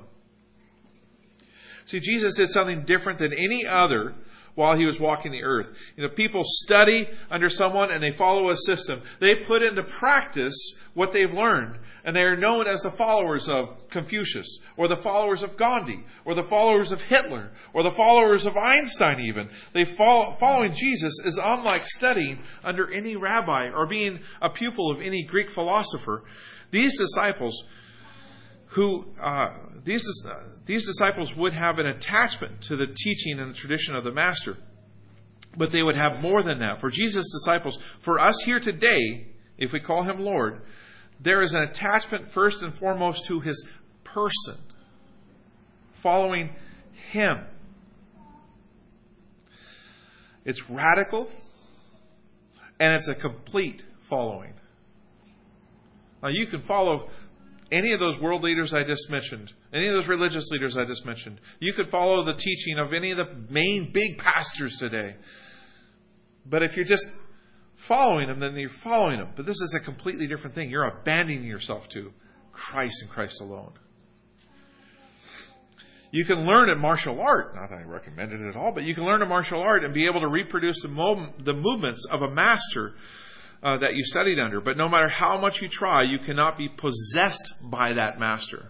[1.85, 4.13] See, Jesus did something different than any other
[4.55, 5.69] while he was walking the earth.
[5.95, 9.01] You know, people study under someone and they follow a system.
[9.19, 10.55] They put into practice
[10.93, 11.79] what they've learned.
[12.05, 16.35] And they are known as the followers of Confucius, or the followers of Gandhi, or
[16.35, 19.49] the followers of Hitler, or the followers of Einstein even.
[19.71, 24.99] They follow, following Jesus is unlike studying under any rabbi or being a pupil of
[24.99, 26.23] any Greek philosopher.
[26.71, 27.63] These disciples
[28.73, 33.55] who uh, these uh, these disciples would have an attachment to the teaching and the
[33.55, 34.57] tradition of the master,
[35.55, 36.79] but they would have more than that.
[36.79, 40.61] For Jesus' disciples, for us here today, if we call him Lord,
[41.19, 43.65] there is an attachment first and foremost to his
[44.03, 44.57] person,
[45.93, 46.49] following
[47.11, 47.45] him.
[50.45, 51.29] It's radical
[52.79, 54.53] and it's a complete following.
[56.23, 57.09] Now you can follow
[57.71, 61.05] any of those world leaders I just mentioned, any of those religious leaders I just
[61.05, 61.39] mentioned.
[61.59, 65.15] You could follow the teaching of any of the main big pastors today.
[66.45, 67.07] But if you're just
[67.75, 69.29] following them, then you're following them.
[69.35, 70.69] But this is a completely different thing.
[70.69, 72.11] You're abandoning yourself to
[72.51, 73.73] Christ and Christ alone.
[76.11, 77.55] You can learn a martial art.
[77.55, 79.95] Not that I recommend it at all, but you can learn a martial art and
[79.95, 82.93] be able to reproduce the, the movements of a master
[83.63, 84.59] uh, that you studied under.
[84.59, 88.69] But no matter how much you try, you cannot be possessed by that master.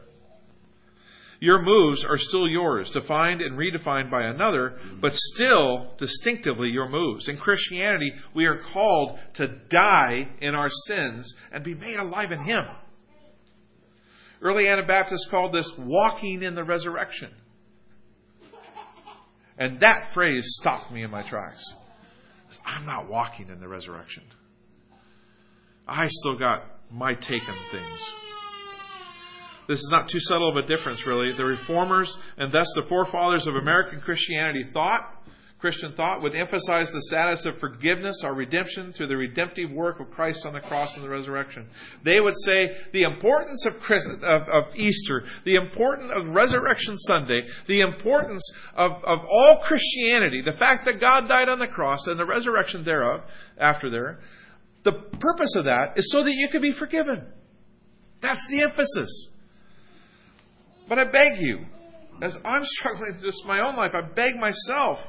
[1.39, 7.27] Your moves are still yours, defined and redefined by another, but still distinctively your moves.
[7.27, 12.39] In Christianity, we are called to die in our sins and be made alive in
[12.39, 12.63] Him.
[14.41, 17.31] Early Anabaptists called this walking in the resurrection.
[19.57, 21.73] And that phrase stopped me in my tracks.
[22.65, 24.23] I'm not walking in the resurrection.
[25.87, 28.13] I still got my take on things.
[29.67, 31.31] This is not too subtle of a difference, really.
[31.33, 35.09] The reformers and thus the forefathers of American Christianity thought,
[35.59, 40.11] Christian thought, would emphasize the status of forgiveness or redemption through the redemptive work of
[40.11, 41.69] Christ on the cross and the resurrection.
[42.03, 47.47] They would say the importance of, Christ, of, of Easter, the importance of Resurrection Sunday,
[47.67, 52.19] the importance of, of all Christianity, the fact that God died on the cross and
[52.19, 53.23] the resurrection thereof,
[53.57, 54.19] after there,
[54.83, 57.25] the purpose of that is so that you can be forgiven.
[58.21, 59.29] That's the emphasis.
[60.87, 61.65] But I beg you,
[62.21, 65.05] as I'm struggling with just my own life, I beg myself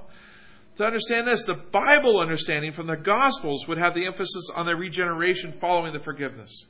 [0.77, 1.45] to understand this.
[1.45, 6.01] The Bible understanding from the Gospels would have the emphasis on the regeneration following the
[6.01, 6.67] forgiveness.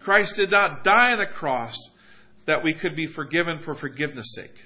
[0.00, 1.76] Christ did not die on the cross
[2.46, 4.64] that we could be forgiven for forgiveness' sake,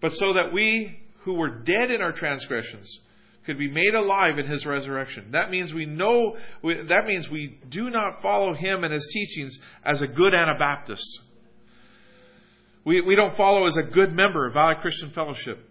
[0.00, 3.00] but so that we who were dead in our transgressions
[3.48, 5.30] could be made alive in his resurrection.
[5.30, 10.02] That means we know, that means we do not follow him and his teachings as
[10.02, 11.22] a good Anabaptist.
[12.84, 15.66] We, we don't follow as a good member of Valley Christian Fellowship.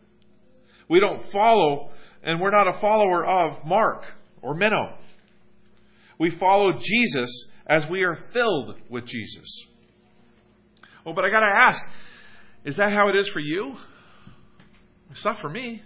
[0.89, 1.91] We don't follow,
[2.23, 4.05] and we're not a follower of Mark
[4.41, 4.95] or Menno.
[6.17, 9.67] We follow Jesus as we are filled with Jesus.
[11.05, 11.87] Oh, but I gotta ask,
[12.65, 13.75] is that how it is for you?
[15.11, 15.83] It's not for me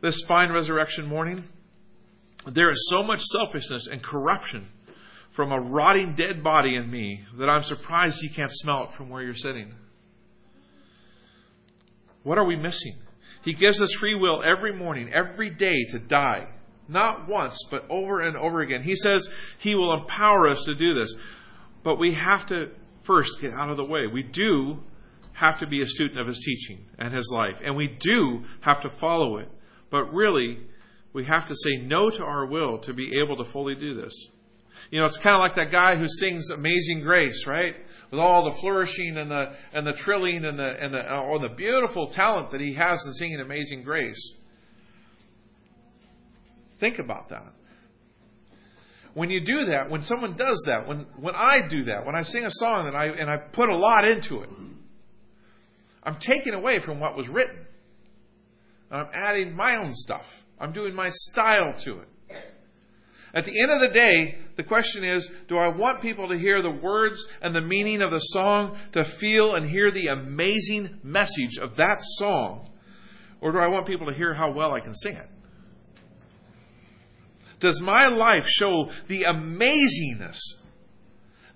[0.00, 1.44] this fine resurrection morning,
[2.46, 4.66] there is so much selfishness and corruption
[5.30, 9.08] from a rotting dead body in me that I'm surprised you can't smell it from
[9.08, 9.74] where you're sitting.
[12.22, 12.96] What are we missing?
[13.42, 16.48] He gives us free will every morning, every day to die.
[16.88, 18.82] Not once, but over and over again.
[18.82, 21.14] He says He will empower us to do this.
[21.82, 22.70] But we have to
[23.02, 24.06] first get out of the way.
[24.06, 24.78] We do
[25.32, 27.60] have to be a student of His teaching and His life.
[27.62, 29.48] And we do have to follow it.
[29.90, 30.58] But really,
[31.12, 34.28] we have to say no to our will to be able to fully do this.
[34.90, 37.76] You know, it's kind of like that guy who sings Amazing Grace, right?
[38.10, 41.54] With all the flourishing and the and the trilling and the and the oh, the
[41.54, 44.34] beautiful talent that he has in singing Amazing Grace.
[46.78, 47.52] Think about that.
[49.12, 52.22] When you do that, when someone does that, when when I do that, when I
[52.22, 54.48] sing a song and I and I put a lot into it,
[56.02, 57.66] I'm taking away from what was written.
[58.90, 60.44] I'm adding my own stuff.
[60.58, 62.08] I'm doing my style to it.
[63.34, 66.62] At the end of the day, the question is do I want people to hear
[66.62, 71.58] the words and the meaning of the song, to feel and hear the amazing message
[71.60, 72.70] of that song?
[73.40, 75.28] Or do I want people to hear how well I can sing it?
[77.60, 80.38] Does my life show the amazingness,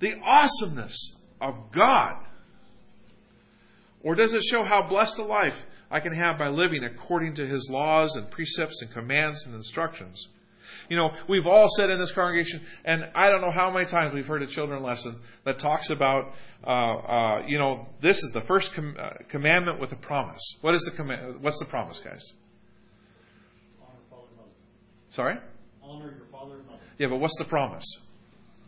[0.00, 2.26] the awesomeness of God?
[4.02, 7.46] Or does it show how blessed a life I can have by living according to
[7.46, 10.26] his laws and precepts and commands and instructions.
[10.88, 14.14] You know, we've all said in this congregation, and I don't know how many times
[14.14, 16.32] we've heard a children lesson that talks about,
[16.66, 20.56] uh, uh, you know, this is the first com- uh, commandment with a promise.
[20.62, 21.42] What is the command?
[21.42, 22.32] What's the promise, guys?
[23.78, 24.50] Honor father and mother.
[25.10, 25.36] Sorry.
[25.82, 26.78] Honor your father and mother.
[26.96, 27.84] Yeah, but what's the promise?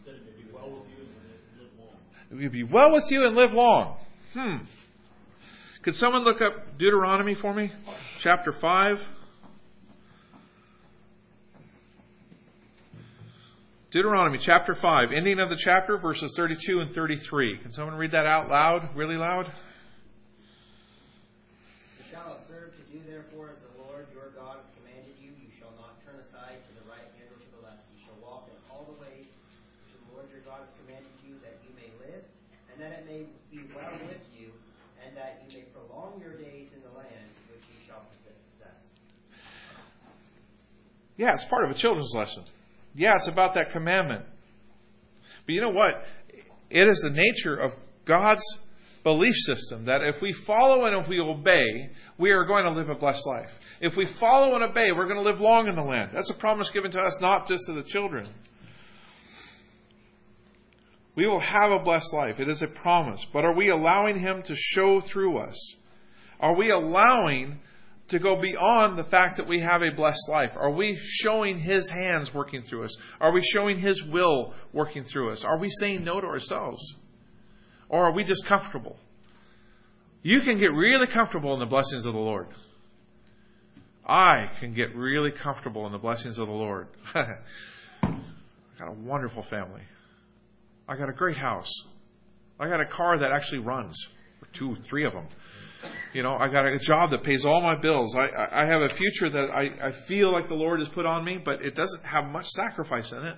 [0.04, 1.96] That it may be well with you and live long.
[2.30, 3.96] It will be well with you and live long.
[4.34, 4.56] Hmm.
[5.84, 7.70] Could someone look up Deuteronomy for me?
[8.18, 9.06] Chapter 5.
[13.90, 17.58] Deuteronomy chapter 5, ending of the chapter, verses 32 and 33.
[17.58, 19.52] Can someone read that out loud, really loud?
[21.98, 25.36] You shall observe to do therefore as the Lord your God commanded you.
[25.36, 27.84] You shall not turn aside to the right hand or to the left.
[27.92, 31.36] You shall walk in all the ways which the Lord your God has commanded you,
[31.44, 32.24] that you may live,
[32.72, 34.48] and that it may be well with you,
[35.06, 37.83] and that you may prolong your days in the land which you shall possess.
[41.16, 42.44] Yeah, it's part of a children's lesson.
[42.94, 44.24] Yeah, it's about that commandment.
[45.46, 46.04] But you know what?
[46.70, 47.74] It is the nature of
[48.04, 48.42] God's
[49.04, 52.88] belief system that if we follow and if we obey, we are going to live
[52.88, 53.50] a blessed life.
[53.80, 56.10] If we follow and obey, we're going to live long in the land.
[56.12, 58.28] That's a promise given to us, not just to the children.
[61.16, 62.40] We will have a blessed life.
[62.40, 63.24] It is a promise.
[63.32, 65.76] But are we allowing Him to show through us?
[66.40, 67.60] Are we allowing
[68.08, 70.52] to go beyond the fact that we have a blessed life?
[70.56, 72.96] Are we showing His hands working through us?
[73.20, 75.44] Are we showing His will working through us?
[75.44, 76.94] Are we saying no to ourselves?
[77.88, 78.96] Or are we just comfortable?
[80.22, 82.48] You can get really comfortable in the blessings of the Lord.
[84.06, 86.88] I can get really comfortable in the blessings of the Lord.
[87.14, 87.36] I
[88.78, 89.82] got a wonderful family.
[90.86, 91.72] I got a great house.
[92.60, 94.08] I got a car that actually runs,
[94.52, 95.26] two, three of them.
[96.14, 98.14] You know, I got a job that pays all my bills.
[98.14, 101.24] I, I have a future that I, I feel like the Lord has put on
[101.24, 103.36] me, but it doesn't have much sacrifice in it.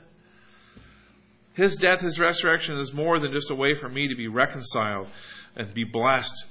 [1.55, 5.09] His death, His resurrection is more than just a way for me to be reconciled
[5.57, 6.45] and be blessed.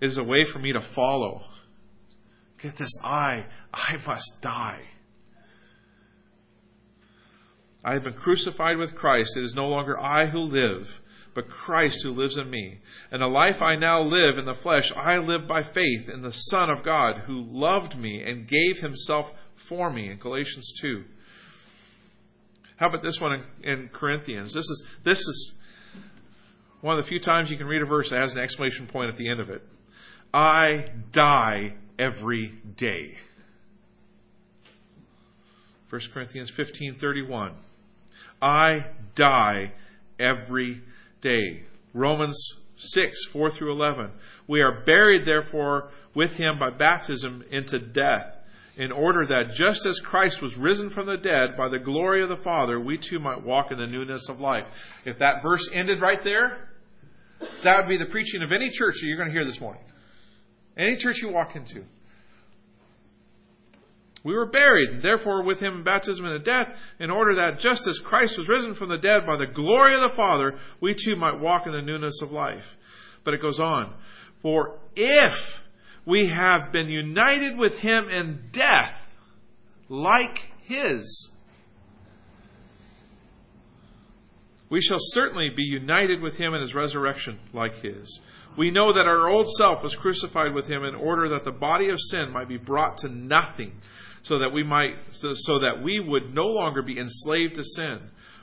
[0.00, 1.42] It is a way for me to follow.
[2.58, 4.80] Get this I, I must die.
[7.84, 9.36] I have been crucified with Christ.
[9.36, 11.02] It is no longer I who live,
[11.36, 12.78] but Christ who lives in me.
[13.12, 16.32] And the life I now live in the flesh, I live by faith in the
[16.32, 21.04] Son of God who loved me and gave himself for me in Galatians 2.
[22.76, 24.54] How about this one in, in Corinthians?
[24.54, 25.52] This is, this is
[26.80, 29.10] one of the few times you can read a verse that has an exclamation point
[29.10, 29.62] at the end of it.
[30.32, 33.18] I die every day.
[35.90, 37.52] 1 Corinthians 15:31.
[38.40, 39.72] I die
[40.18, 40.80] every
[41.20, 41.64] day.
[41.92, 44.10] Romans 6, 4 through 11.
[44.46, 48.38] We are buried, therefore, with him by baptism into death,
[48.76, 52.28] in order that just as Christ was risen from the dead by the glory of
[52.28, 54.66] the Father, we too might walk in the newness of life.
[55.04, 56.68] If that verse ended right there,
[57.64, 59.82] that would be the preaching of any church that you're going to hear this morning.
[60.76, 61.84] Any church you walk into.
[64.26, 67.86] We were buried, and therefore, with him in baptism into death, in order that just
[67.86, 71.14] as Christ was risen from the dead by the glory of the Father, we too
[71.14, 72.74] might walk in the newness of life.
[73.22, 73.94] But it goes on.
[74.42, 75.62] For if
[76.04, 78.98] we have been united with him in death,
[79.88, 81.30] like his,
[84.68, 88.18] we shall certainly be united with him in his resurrection, like his.
[88.56, 91.90] We know that our old self was crucified with him in order that the body
[91.90, 93.70] of sin might be brought to nothing,
[94.26, 98.00] so that we might so, so that we would no longer be enslaved to sin.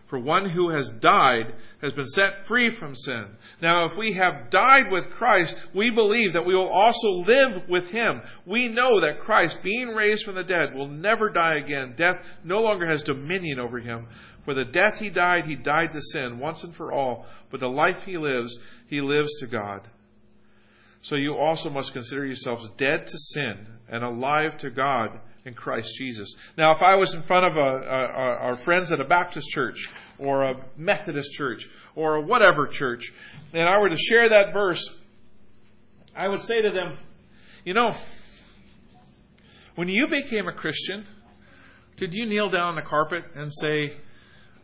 [0.07, 3.25] For one who has died has been set free from sin.
[3.61, 7.89] Now, if we have died with Christ, we believe that we will also live with
[7.89, 8.21] him.
[8.45, 11.95] We know that Christ, being raised from the dead, will never die again.
[11.97, 14.07] Death no longer has dominion over him.
[14.45, 17.25] For the death he died, he died to sin once and for all.
[17.49, 18.57] But the life he lives,
[18.87, 19.85] he lives to God.
[21.01, 25.95] So you also must consider yourselves dead to sin and alive to God in Christ
[25.97, 26.35] Jesus.
[26.57, 29.89] Now, if I was in front of a, a, our friends at a Baptist church
[30.17, 33.13] or a Methodist church or a whatever church,
[33.53, 34.89] and I were to share that verse,
[36.15, 36.97] I would say to them,
[37.65, 37.91] you know,
[39.75, 41.05] when you became a Christian,
[41.97, 43.93] did you kneel down on the carpet and say,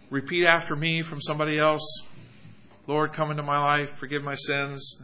[0.09, 2.01] repeat after me from somebody else?
[2.88, 4.97] Lord, come into my life, forgive my sins.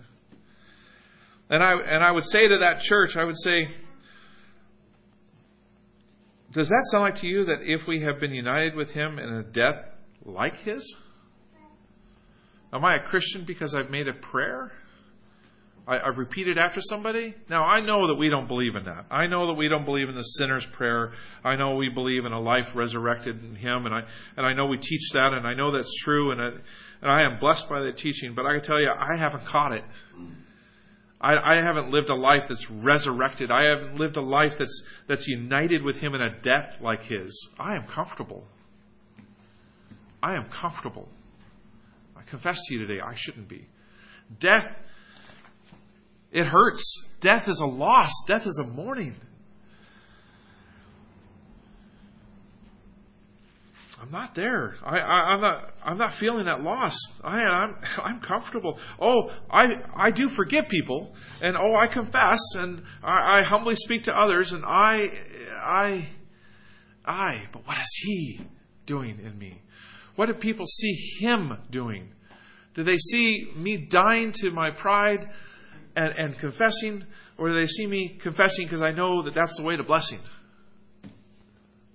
[1.49, 3.67] And I and I would say to that church, I would say,
[6.56, 9.28] does that sound like to you that if we have been united with him in
[9.28, 9.84] a death
[10.24, 10.95] like his?
[12.72, 14.72] Am I a Christian because I've made a prayer?
[15.86, 17.36] I, I've repeated after somebody?
[17.49, 19.06] Now, I know that we don't believe in that.
[19.12, 21.12] I know that we don't believe in the sinner's prayer.
[21.43, 24.03] I know we believe in a life resurrected in him, and I,
[24.38, 26.47] and I know we teach that, and I know that's true, and I,
[27.01, 29.74] and I am blessed by that teaching, but I can tell you, I haven't caught
[29.74, 29.84] it.
[31.20, 33.51] I, I haven't lived a life that's resurrected.
[33.51, 37.49] I haven't lived a life that's, that's united with Him in a death like His.
[37.59, 38.45] I am comfortable.
[40.22, 41.07] I am comfortable.
[42.16, 43.68] I confess to you today, I shouldn't be.
[44.39, 44.76] Death,
[46.32, 47.07] it hurts.
[47.20, 48.11] Death is a loss.
[48.28, 49.16] Death is a mourning.
[54.06, 54.76] I'm not there.
[54.84, 55.74] I, I, am not.
[55.84, 56.95] I'm not feeling that loss.
[57.24, 57.76] I, I'm.
[57.97, 58.78] I'm comfortable.
[58.99, 59.82] Oh, I.
[59.95, 64.53] I do forgive people, and oh, I confess, and I, I humbly speak to others,
[64.53, 65.10] and I.
[65.58, 66.08] I.
[67.03, 67.41] I.
[67.51, 68.41] But what is He
[68.86, 69.64] doing in me?
[70.16, 72.14] What do people see Him doing?
[72.76, 75.30] Do they see me dying to my pride
[75.95, 77.03] and, and confessing,
[77.39, 80.20] or do they see me confessing because I know that that's the way to blessing?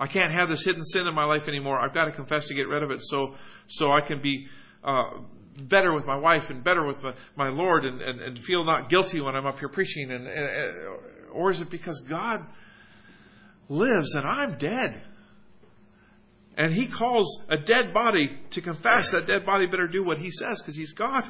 [0.01, 1.79] I can't have this hidden sin in my life anymore.
[1.79, 3.35] I've got to confess to get rid of it so
[3.67, 4.49] so I can be
[4.83, 5.11] uh,
[5.63, 8.89] better with my wife and better with my, my Lord and, and, and, feel not
[8.89, 10.11] guilty when I'm up here preaching.
[10.11, 10.75] And, and
[11.33, 12.47] or is it because God
[13.69, 15.03] lives and I'm dead?
[16.57, 19.11] And he calls a dead body to confess.
[19.13, 21.25] That dead body better do what he says because he's God.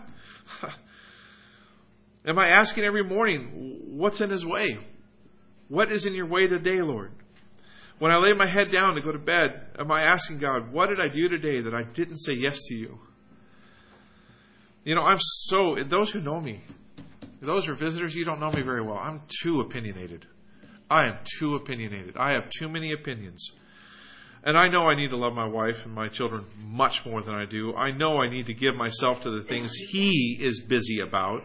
[2.25, 4.79] Am I asking every morning, what's in his way?
[5.69, 7.13] What is in your way today, Lord?
[8.01, 10.89] When I lay my head down to go to bed, am I asking God, what
[10.89, 12.99] did I do today that I didn't say yes to you?
[14.85, 16.63] You know, I'm so, those who know me,
[17.43, 18.97] those who are visitors, you don't know me very well.
[18.97, 20.27] I'm too opinionated.
[20.91, 22.17] I am too opinionated.
[22.17, 23.53] I have too many opinions.
[24.45, 27.35] And I know I need to love my wife and my children much more than
[27.35, 27.75] I do.
[27.75, 31.43] I know I need to give myself to the things he is busy about.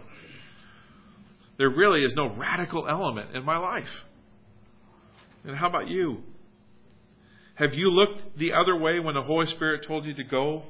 [1.57, 4.05] There really is no radical element in my life.
[5.43, 6.23] And how about you?
[7.55, 10.63] Have you looked the other way when the Holy Spirit told you to go?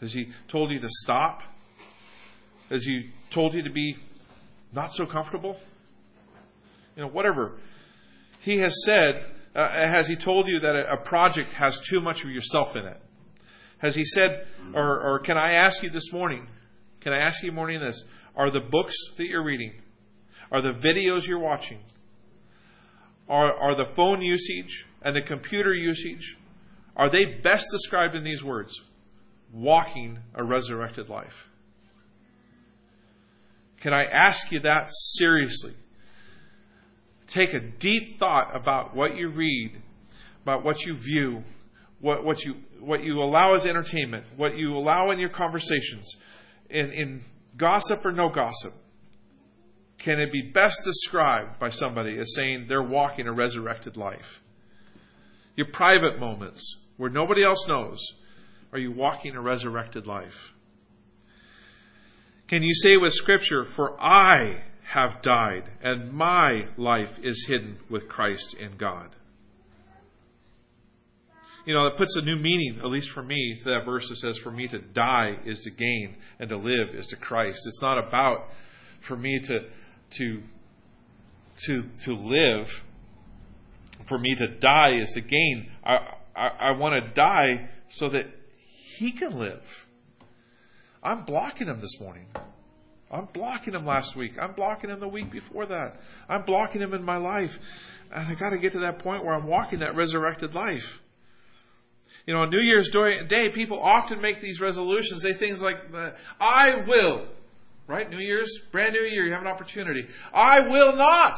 [0.00, 1.42] Has He told you to stop?
[2.68, 3.96] Has He told you to be
[4.72, 5.58] not so comfortable?
[6.96, 7.58] You know, whatever.
[8.40, 9.24] He has said,
[9.54, 13.00] uh, has He told you that a, project has too much of yourself in it?
[13.78, 16.46] Has He said, or, or can I ask you this morning,
[17.00, 18.04] can I ask you morning this,
[18.36, 19.72] are the books that you're reading,
[20.52, 21.78] are the videos you're watching,
[23.30, 26.36] are, are the phone usage and the computer usage,
[26.96, 28.82] are they best described in these words?
[29.52, 31.46] Walking a resurrected life.
[33.80, 35.74] Can I ask you that seriously?
[37.28, 39.80] Take a deep thought about what you read,
[40.42, 41.44] about what you view,
[42.00, 46.16] what, what, you, what you allow as entertainment, what you allow in your conversations,
[46.68, 47.22] in, in
[47.56, 48.74] gossip or no gossip.
[50.00, 54.40] Can it be best described by somebody as saying they're walking a resurrected life?
[55.56, 57.98] Your private moments where nobody else knows,
[58.72, 60.52] are you walking a resurrected life?
[62.48, 68.08] Can you say with Scripture, For I have died, and my life is hidden with
[68.08, 69.14] Christ in God?
[71.66, 74.16] You know, that puts a new meaning, at least for me, to that verse that
[74.16, 77.66] says, For me to die is to gain, and to live is to Christ.
[77.66, 78.48] It's not about
[79.00, 79.68] for me to
[80.10, 80.42] to
[81.64, 82.84] to to live.
[84.04, 85.70] For me to die is to gain.
[85.84, 88.26] I I, I want to die so that
[88.64, 89.86] he can live.
[91.02, 92.26] I'm blocking him this morning.
[93.10, 94.34] I'm blocking him last week.
[94.40, 96.00] I'm blocking him the week before that.
[96.28, 97.58] I'm blocking him in my life.
[98.12, 101.00] And I got to get to that point where I'm walking that resurrected life.
[102.26, 105.22] You know, on New Year's Day, people often make these resolutions.
[105.22, 105.78] They say things like,
[106.38, 107.26] I will.
[107.86, 108.08] Right?
[108.08, 110.06] New Year's, brand new year, you have an opportunity.
[110.32, 111.36] I will not.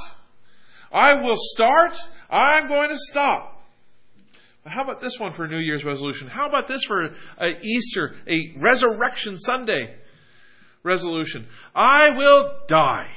[0.92, 1.96] I will start.
[2.28, 3.62] I'm going to stop.
[4.62, 6.28] But how about this one for New Year's resolution?
[6.28, 9.94] How about this for a Easter, a Resurrection Sunday
[10.82, 11.46] resolution?
[11.74, 13.10] I will die.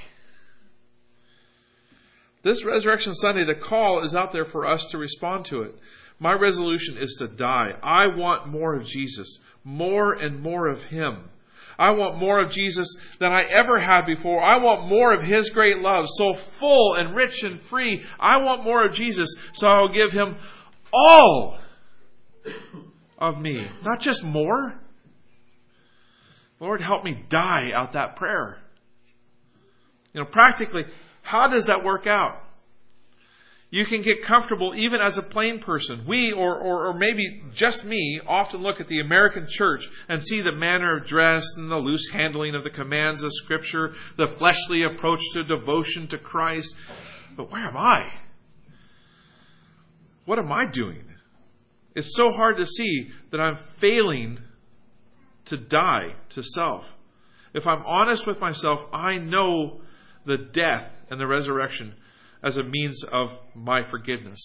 [2.41, 5.75] This Resurrection Sunday, the call is out there for us to respond to it.
[6.19, 7.71] My resolution is to die.
[7.83, 11.29] I want more of Jesus, more and more of Him.
[11.77, 12.87] I want more of Jesus
[13.19, 14.41] than I ever had before.
[14.41, 18.03] I want more of His great love, so full and rich and free.
[18.19, 20.37] I want more of Jesus, so I'll give Him
[20.93, 21.57] all
[23.17, 24.79] of me, not just more.
[26.59, 28.59] Lord, help me die out that prayer.
[30.13, 30.85] You know, practically,
[31.21, 32.41] how does that work out?
[33.75, 36.05] You can get comfortable even as a plain person.
[36.07, 40.41] We, or, or, or, maybe just me, often look at the American church and see
[40.41, 44.83] the manner of dress and the loose handling of the commands of Scripture, the fleshly
[44.83, 46.73] approach to devotion to Christ.
[47.35, 48.13] But where am I?
[50.23, 51.03] What am I doing?
[51.95, 54.39] It's so hard to see that I'm failing
[55.47, 56.97] to die to self.
[57.53, 59.81] If I'm honest with myself, I know
[60.23, 61.93] the death and the resurrection
[62.45, 64.39] as a means of my forgiveness.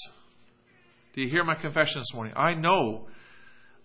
[1.12, 2.32] Do you hear my confession this morning?
[2.34, 3.08] I know,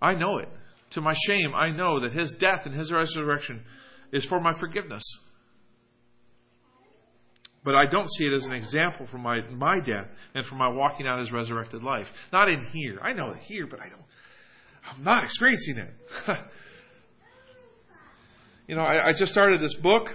[0.01, 0.47] I know it.
[0.91, 3.65] To my shame, I know that His death and His resurrection
[4.13, 5.03] is for my forgiveness.
[7.65, 10.69] But I don't see it as an example for my, my death and for my
[10.69, 12.07] walking out His resurrected life.
[12.31, 12.99] Not in here.
[13.01, 14.03] I know it here, but I don't,
[14.89, 15.93] I'm not experiencing it.
[18.67, 20.09] you know, I, I, just started this book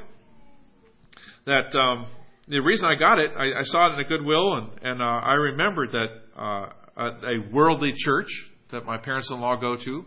[1.45, 2.07] that um,
[2.51, 5.05] the reason I got it, I, I, saw it in a Goodwill, and, and uh,
[5.05, 10.05] I remembered that uh, a, worldly church that my parents-in-law go to,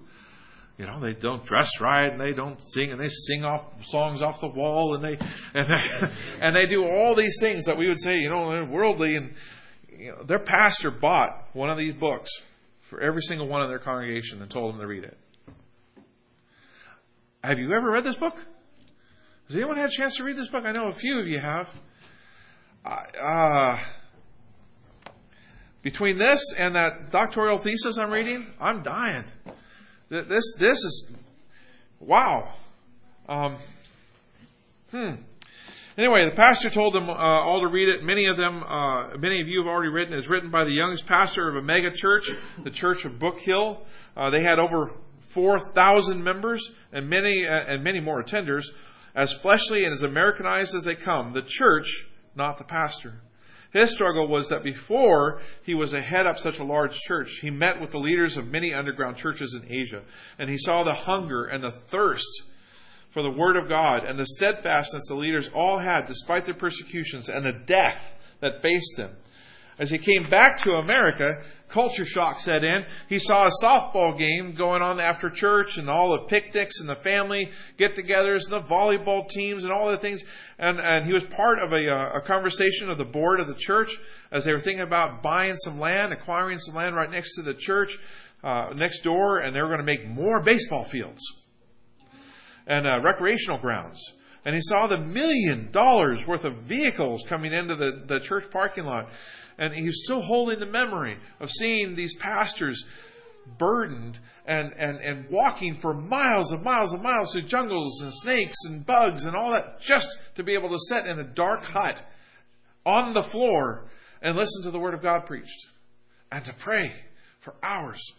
[0.78, 4.22] you know, they don't dress right, and they don't sing, and they sing off songs
[4.22, 5.18] off the wall, and they
[5.54, 6.08] and they,
[6.42, 9.34] and they do all these things that we would say, you know, they're worldly, and
[9.98, 12.30] you know, their pastor bought one of these books
[12.82, 15.18] for every single one of their congregation and told them to read it.
[17.44, 18.36] Have you ever read this book?
[19.48, 20.66] Has anyone had a chance to read this book?
[20.66, 21.68] I know a few of you have.
[22.86, 23.78] Uh,
[25.84, 29.26] Between this and that doctoral thesis I'm reading, I'm dying.
[30.08, 31.12] This, this is,
[32.00, 32.48] wow.
[33.28, 33.58] Um,
[34.92, 35.12] hmm.
[35.98, 38.02] Anyway, the pastor told them uh, all to read it.
[38.02, 40.14] Many of them, uh, many of you have already written.
[40.14, 42.32] It's written by the youngest pastor of a mega church,
[42.64, 43.82] the Church of Brook Hill.
[44.16, 44.92] Uh, they had over
[45.32, 48.64] 4,000 members and many uh, and many more attenders.
[49.14, 53.14] As fleshly and as Americanized as they come, the church, not the pastor.
[53.72, 57.50] His struggle was that before he was a head up such a large church, he
[57.50, 60.04] met with the leaders of many underground churches in Asia,
[60.38, 62.44] and he saw the hunger and the thirst
[63.10, 67.30] for the Word of God and the steadfastness the leaders all had despite their persecutions
[67.30, 68.02] and the death
[68.42, 69.16] that faced them.
[69.80, 72.86] As he came back to America, culture shock set in.
[73.10, 76.96] He saw a softball game going on after church and all the picnics and the
[76.96, 80.24] family get togethers and the volleyball teams and all the things.
[80.60, 83.56] And, and he was part of a, uh, a conversation of the board of the
[83.56, 83.98] church
[84.32, 87.56] as they were thinking about buying some land, acquiring some land right next to the
[87.56, 87.98] church,
[88.44, 91.22] uh, next door, and they were going to make more baseball fields
[92.68, 94.14] and uh, recreational grounds.
[94.46, 98.84] And he saw the million dollars worth of vehicles coming into the, the church parking
[98.84, 99.10] lot.
[99.58, 102.86] And he was still holding the memory of seeing these pastors
[103.58, 108.58] burdened and, and, and walking for miles and miles and miles through jungles and snakes
[108.68, 112.04] and bugs and all that just to be able to sit in a dark hut
[112.86, 113.86] on the floor
[114.22, 115.68] and listen to the Word of God preached
[116.32, 116.94] and to pray
[117.40, 118.14] for hours,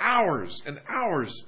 [0.00, 1.44] hours and hours,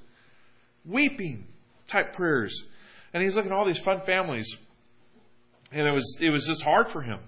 [0.84, 1.46] weeping
[1.88, 2.66] type prayers.
[3.12, 4.56] And he's looking at all these fun families.
[5.72, 7.18] And it was it was just hard for him.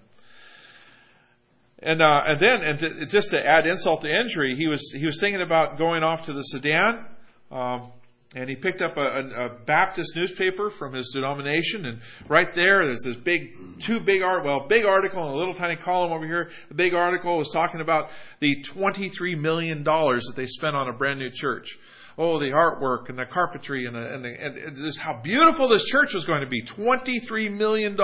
[1.80, 5.04] And uh, and then and to, just to add insult to injury, he was he
[5.04, 7.04] was thinking about going off to the Sudan,
[7.50, 7.92] um,
[8.34, 12.86] and he picked up a, a, a Baptist newspaper from his denomination, and right there
[12.86, 16.24] there's this big two big art well big article and a little tiny column over
[16.24, 16.50] here.
[16.68, 18.08] The big article was talking about
[18.40, 21.78] the 23 million dollars that they spent on a brand new church
[22.18, 25.84] oh, the artwork and the carpentry and, the, and, the, and just how beautiful this
[25.84, 26.62] church was going to be.
[26.62, 27.96] $23 million.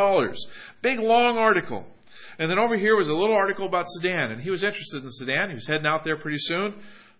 [0.83, 1.87] Big, long article.
[2.39, 5.11] And then over here was a little article about Sudan, and he was interested in
[5.11, 5.49] Sudan.
[5.51, 6.75] He was heading out there pretty soon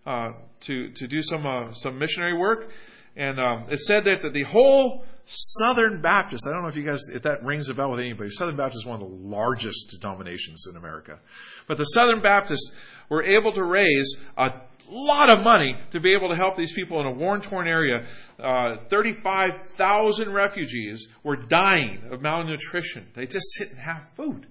[0.05, 2.69] uh, to to do some uh, some missionary work,
[3.15, 6.45] and um, it said that, that the whole Southern Baptist.
[6.47, 8.29] I don't know if you guys if that rings a bell with anybody.
[8.31, 11.19] Southern Baptist is one of the largest denominations in America,
[11.67, 12.73] but the Southern Baptists
[13.09, 14.53] were able to raise a
[14.89, 18.05] lot of money to be able to help these people in a war torn area.
[18.39, 23.07] Uh, 35,000 refugees were dying of malnutrition.
[23.13, 24.47] They just didn't have food.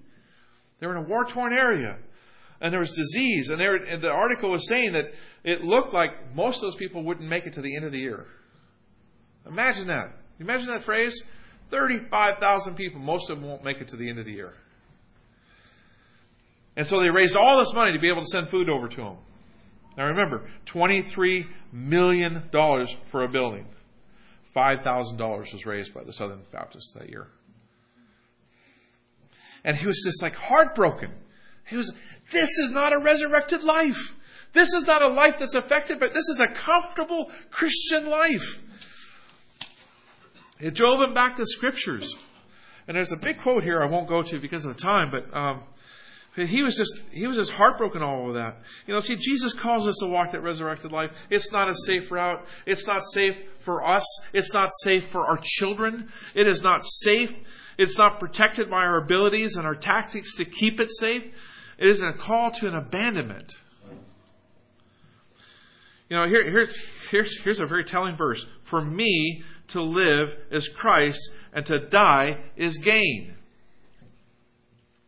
[0.79, 1.97] They were in a war torn area.
[2.61, 3.49] And there was disease.
[3.49, 5.13] And, and the article was saying that
[5.43, 7.99] it looked like most of those people wouldn't make it to the end of the
[7.99, 8.25] year.
[9.45, 10.13] Imagine that.
[10.39, 11.23] Imagine that phrase.
[11.69, 14.53] 35,000 people, most of them won't make it to the end of the year.
[16.75, 18.97] And so they raised all this money to be able to send food over to
[18.97, 19.17] them.
[19.97, 23.65] Now remember, $23 million for a building.
[24.55, 27.27] $5,000 was raised by the Southern Baptists that year.
[29.63, 31.11] And he was just like heartbroken.
[31.65, 31.93] He was,
[32.31, 34.13] this is not a resurrected life.
[34.51, 38.61] This is not a life that's affected, but this is a comfortable Christian life.
[40.59, 42.15] It drove him back to scriptures.
[42.87, 45.35] And there's a big quote here I won't go to because of the time, but
[45.35, 45.63] um,
[46.35, 48.57] he was just he was just heartbroken all over that.
[48.87, 51.11] You know, see, Jesus calls us to walk that resurrected life.
[51.29, 52.45] It's not a safe route.
[52.65, 54.05] It's not safe for us.
[54.33, 56.09] It's not safe for our children.
[56.35, 57.33] It is not safe.
[57.77, 61.23] It's not protected by our abilities and our tactics to keep it safe.
[61.77, 63.53] It is a call to an abandonment.
[66.09, 66.67] You know, here, here,
[67.09, 68.47] here's, here's a very telling verse.
[68.63, 73.33] For me to live is Christ, and to die is gain.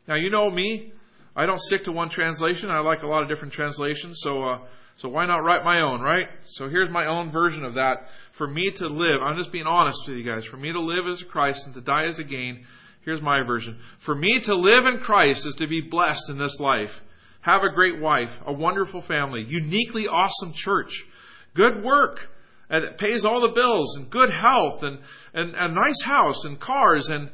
[0.07, 0.93] Now, you know me.
[1.35, 2.69] I don't stick to one translation.
[2.69, 4.19] I like a lot of different translations.
[4.21, 4.59] So, uh,
[4.97, 6.27] so why not write my own, right?
[6.43, 8.09] So here's my own version of that.
[8.31, 10.45] For me to live, I'm just being honest with you guys.
[10.45, 12.65] For me to live as a Christ and to die as a gain.
[13.01, 13.79] Here's my version.
[13.99, 17.01] For me to live in Christ is to be blessed in this life.
[17.41, 21.05] Have a great wife, a wonderful family, uniquely awesome church,
[21.53, 22.31] good work,
[22.69, 24.99] it pays all the bills, and good health, and,
[25.33, 27.29] and a nice house, and cars, and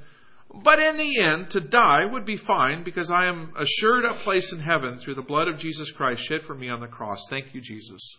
[0.54, 4.52] but in the end, to die would be fine because I am assured a place
[4.52, 7.28] in heaven through the blood of Jesus Christ shed for me on the cross.
[7.30, 8.18] Thank you, Jesus.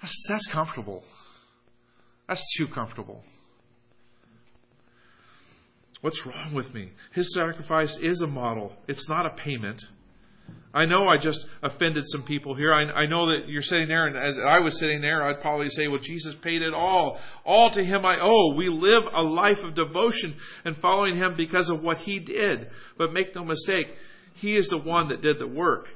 [0.00, 1.04] That's, that's comfortable.
[2.28, 3.22] That's too comfortable.
[6.00, 6.90] What's wrong with me?
[7.12, 9.82] His sacrifice is a model, it's not a payment.
[10.74, 12.72] I know I just offended some people here.
[12.72, 15.68] I, I, know that you're sitting there, and as I was sitting there, I'd probably
[15.68, 17.20] say, Well, Jesus paid it all.
[17.44, 18.54] All to Him I owe.
[18.56, 20.34] We live a life of devotion
[20.64, 22.70] and following Him because of what He did.
[22.96, 23.94] But make no mistake,
[24.34, 25.90] He is the one that did the work.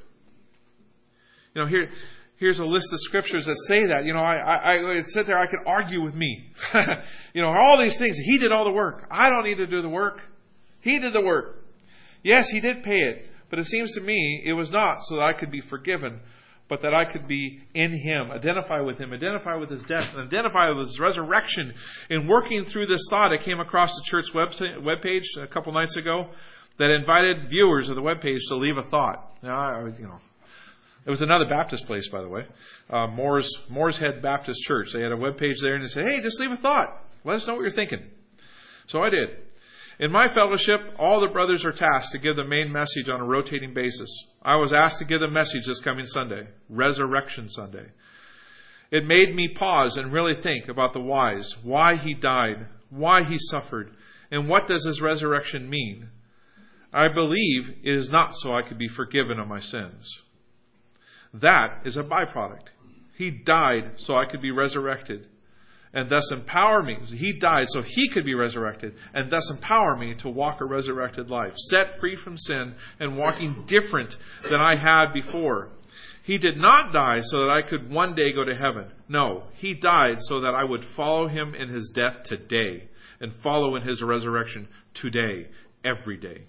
[1.54, 1.88] You know, here,
[2.36, 4.04] here's a list of scriptures that say that.
[4.04, 6.50] You know, I, I, I sit there, I could argue with me.
[7.32, 8.18] you know, all these things.
[8.18, 9.06] He did all the work.
[9.10, 10.20] I don't need to do the work.
[10.82, 11.64] He did the work.
[12.22, 13.30] Yes, he did pay it.
[13.48, 16.20] But it seems to me it was not so that I could be forgiven,
[16.68, 20.26] but that I could be in him, identify with him, identify with his death, and
[20.26, 21.74] identify with his resurrection.
[22.10, 25.96] In working through this thought, I came across the church website, webpage a couple nights
[25.96, 26.30] ago
[26.78, 29.32] that invited viewers of the webpage to leave a thought.
[29.42, 30.18] Now, I was, you know,
[31.04, 32.46] it was another Baptist place, by the way,
[32.90, 34.92] uh, Moore's, Moore's Head Baptist Church.
[34.92, 37.00] They had a web page there, and they said, "Hey, just leave a thought.
[37.22, 38.02] Let us know what you're thinking."
[38.88, 39.45] So I did.
[39.98, 43.24] In my fellowship, all the brothers are tasked to give the main message on a
[43.24, 44.10] rotating basis.
[44.42, 47.86] I was asked to give the message this coming Sunday, Resurrection Sunday.
[48.90, 53.38] It made me pause and really think about the whys, why he died, why he
[53.38, 53.96] suffered,
[54.30, 56.10] and what does his resurrection mean?
[56.92, 60.22] I believe it is not so I could be forgiven of my sins.
[61.32, 62.68] That is a byproduct.
[63.14, 65.26] He died so I could be resurrected
[65.96, 66.98] and thus empower me.
[67.06, 71.30] He died so he could be resurrected and thus empower me to walk a resurrected
[71.30, 75.70] life, set free from sin and walking different than I had before.
[76.22, 78.92] He did not die so that I could one day go to heaven.
[79.08, 82.88] No, he died so that I would follow him in his death today
[83.18, 85.48] and follow in his resurrection today,
[85.82, 86.42] every day.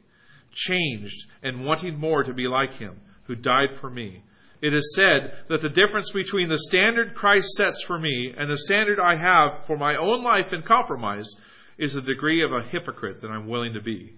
[0.51, 4.23] Changed and wanting more to be like him who died for me
[4.61, 8.57] it is said that the difference between the standard Christ sets for me and the
[8.57, 11.35] standard I have for my own life in compromise
[11.77, 14.13] is the degree of a hypocrite that I'm willing to be.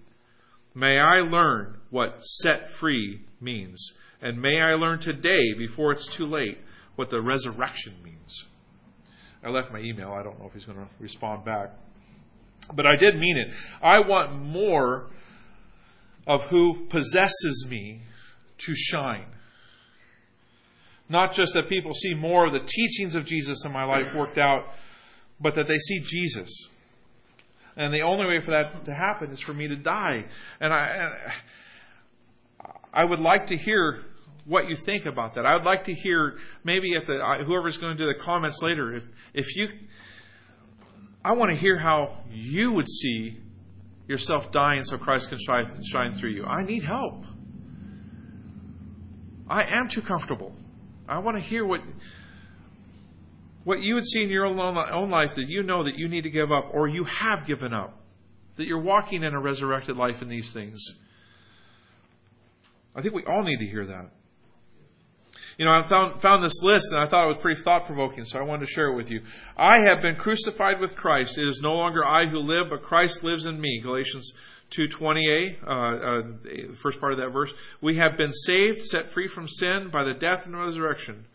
[0.74, 3.92] May I learn what set free means.
[4.22, 6.58] And may I learn today, before it's too late,
[6.96, 8.44] what the resurrection means.
[9.42, 10.12] I left my email.
[10.12, 11.70] I don't know if he's going to respond back.
[12.74, 13.54] But I did mean it.
[13.82, 15.08] I want more
[16.26, 18.02] of who possesses me
[18.58, 19.26] to shine.
[21.10, 24.38] Not just that people see more of the teachings of Jesus in my life worked
[24.38, 24.64] out,
[25.40, 26.68] but that they see Jesus.
[27.76, 30.24] And the only way for that to happen is for me to die.
[30.60, 31.32] And I,
[32.94, 34.04] I would like to hear
[34.44, 35.44] what you think about that.
[35.44, 38.94] I would like to hear maybe at the whoever's going to do the comments later.
[38.94, 39.04] If
[39.34, 39.68] if you,
[41.24, 43.36] I want to hear how you would see
[44.06, 46.44] yourself dying so Christ can shine, shine through you.
[46.44, 47.24] I need help.
[49.48, 50.54] I am too comfortable.
[51.10, 51.82] I want to hear what
[53.64, 56.30] what you would see in your own life that you know that you need to
[56.30, 58.00] give up or you have given up.
[58.56, 60.94] That you're walking in a resurrected life in these things.
[62.94, 64.10] I think we all need to hear that.
[65.58, 68.24] You know, I found, found this list and I thought it was pretty thought provoking,
[68.24, 69.20] so I wanted to share it with you.
[69.56, 71.38] I have been crucified with Christ.
[71.38, 73.80] It is no longer I who live, but Christ lives in me.
[73.82, 74.32] Galatians
[74.70, 77.52] 2:20a, uh, uh, the first part of that verse.
[77.80, 81.26] We have been saved, set free from sin by the death and resurrection.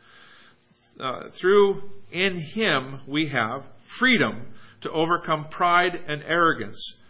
[0.99, 7.01] Uh, through in Him we have freedom to overcome pride and arrogance,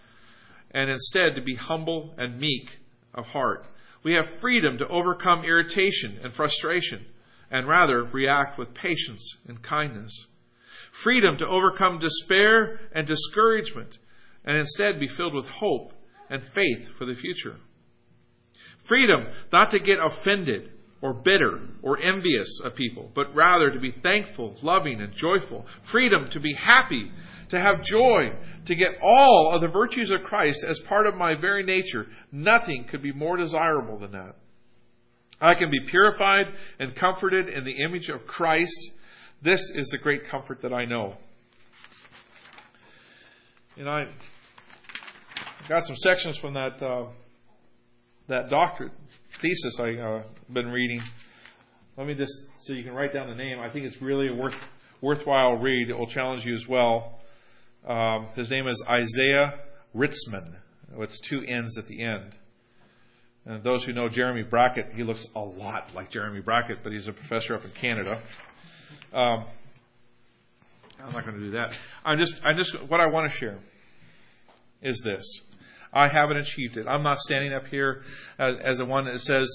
[0.72, 2.80] and instead to be humble and meek
[3.14, 3.68] of heart.
[4.02, 7.06] We have freedom to overcome irritation and frustration,
[7.52, 10.26] and rather react with patience and kindness.
[10.92, 14.00] Freedom to overcome despair and discouragement,
[14.44, 15.94] and instead be filled with hope
[16.30, 17.56] and faith for the future.
[18.84, 20.72] Freedom not to get offended
[21.02, 25.66] or bitter or envious of people, but rather to be thankful, loving, and joyful.
[25.82, 27.12] Freedom to be happy,
[27.50, 28.32] to have joy,
[28.66, 32.08] to get all of the virtues of Christ as part of my very nature.
[32.32, 34.36] Nothing could be more desirable than that.
[35.42, 36.48] I can be purified
[36.80, 38.92] and comforted in the image of Christ.
[39.42, 41.18] This is the great comfort that I know.
[43.78, 44.08] And I
[45.68, 47.06] got some sections from that uh,
[48.28, 48.92] that doctorate
[49.42, 51.02] thesis I've uh, been reading.
[51.98, 53.60] Let me just so you can write down the name.
[53.60, 54.56] I think it's really a worth
[55.02, 55.90] worthwhile read.
[55.90, 57.20] It will challenge you as well.
[57.88, 59.60] Um, his name is Isaiah
[59.96, 60.56] Ritzmann.
[60.98, 62.36] It's two N's at the end.
[63.46, 67.08] And those who know Jeremy Brackett, he looks a lot like Jeremy Brackett, but he's
[67.08, 68.20] a professor up in Canada.
[69.14, 69.46] Um,
[71.00, 71.78] I'm not going to do that.
[72.04, 73.60] I'm just, I'm just, what I want to share
[74.82, 75.42] is this.
[75.96, 76.88] I haven't achieved it.
[76.88, 78.02] I'm not standing up here
[78.38, 79.50] as, as the one that says,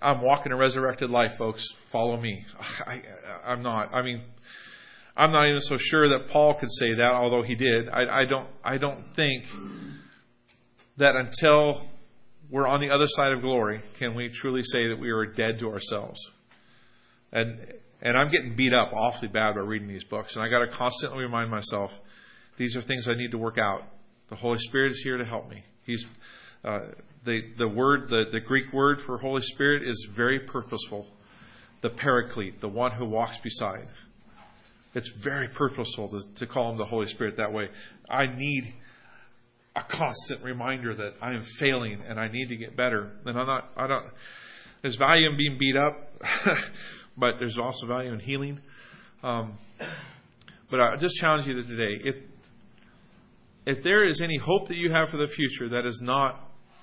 [0.00, 1.66] I'm walking a resurrected life, folks.
[1.90, 2.46] Follow me.
[2.86, 3.02] I,
[3.44, 3.92] I'm not.
[3.92, 4.22] I mean,
[5.16, 7.88] I'm not even so sure that Paul could say that, although he did.
[7.88, 8.48] I, I don't.
[8.62, 9.46] I don't think
[10.96, 11.82] that until
[12.48, 15.58] we're on the other side of glory can we truly say that we are dead
[15.58, 16.20] to ourselves.
[17.32, 17.58] And
[18.00, 20.68] and I'm getting beat up awfully bad by reading these books, and I got to
[20.68, 21.90] constantly remind myself
[22.58, 23.82] these are things I need to work out.
[24.28, 25.64] The Holy Spirit is here to help me.
[25.84, 26.06] He's
[26.64, 26.80] uh,
[27.24, 31.06] the, the word, the, the Greek word for Holy Spirit is very purposeful.
[31.82, 33.86] The paraclete, the one who walks beside.
[34.94, 37.68] It's very purposeful to, to call him the Holy Spirit that way.
[38.08, 38.74] I need
[39.76, 43.12] a constant reminder that I am failing and I need to get better.
[43.24, 44.06] And I'm not, I don't,
[44.82, 46.12] there's value in being beat up,
[47.16, 48.60] but there's also value in healing.
[49.22, 49.54] Um,
[50.70, 52.00] but I just challenge you today.
[52.04, 52.16] If,
[53.70, 56.40] if there is any hope that you have for the future that is not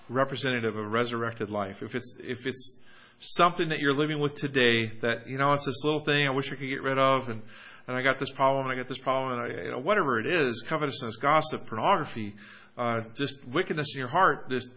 [0.09, 2.77] representative of resurrected life, if it's, if it's
[3.19, 6.47] something that you're living with today that, you know, it's this little thing I wish
[6.47, 7.41] I could get rid of and,
[7.87, 10.19] and I got this problem and I got this problem and I, you know, whatever
[10.19, 12.35] it is, covetousness, gossip, pornography,
[12.77, 14.69] uh, just wickedness in your heart, just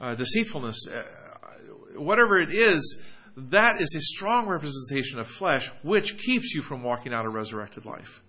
[0.00, 1.02] uh, deceitfulness, uh,
[1.96, 3.00] whatever it is,
[3.36, 7.84] that is a strong representation of flesh, which keeps you from walking out a resurrected
[7.84, 8.22] life.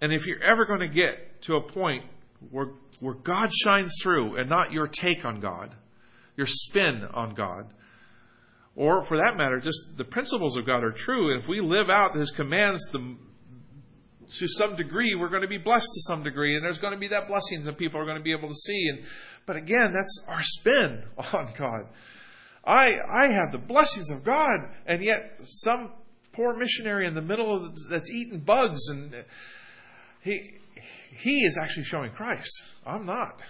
[0.00, 2.04] And if you're ever going to get to a point
[2.50, 2.70] where,
[3.00, 5.74] where God shines through and not your take on God,
[6.36, 7.72] your spin on God,
[8.76, 11.88] or for that matter, just the principles of God are true, and if we live
[11.88, 13.16] out His commands the,
[14.38, 16.98] to some degree, we're going to be blessed to some degree, and there's going to
[16.98, 18.88] be that blessings that people are going to be able to see.
[18.90, 19.04] And
[19.46, 21.86] but again, that's our spin on God.
[22.64, 25.92] I I have the blessings of God, and yet some
[26.32, 29.24] poor missionary in the middle of the, that's eating bugs, and
[30.26, 30.50] he
[31.12, 32.64] he is actually showing Christ.
[32.84, 33.40] I'm not.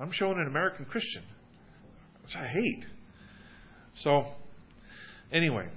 [0.00, 1.22] I'm showing an American Christian,
[2.22, 2.86] which I hate.
[3.94, 4.26] So,
[5.30, 5.68] anyway,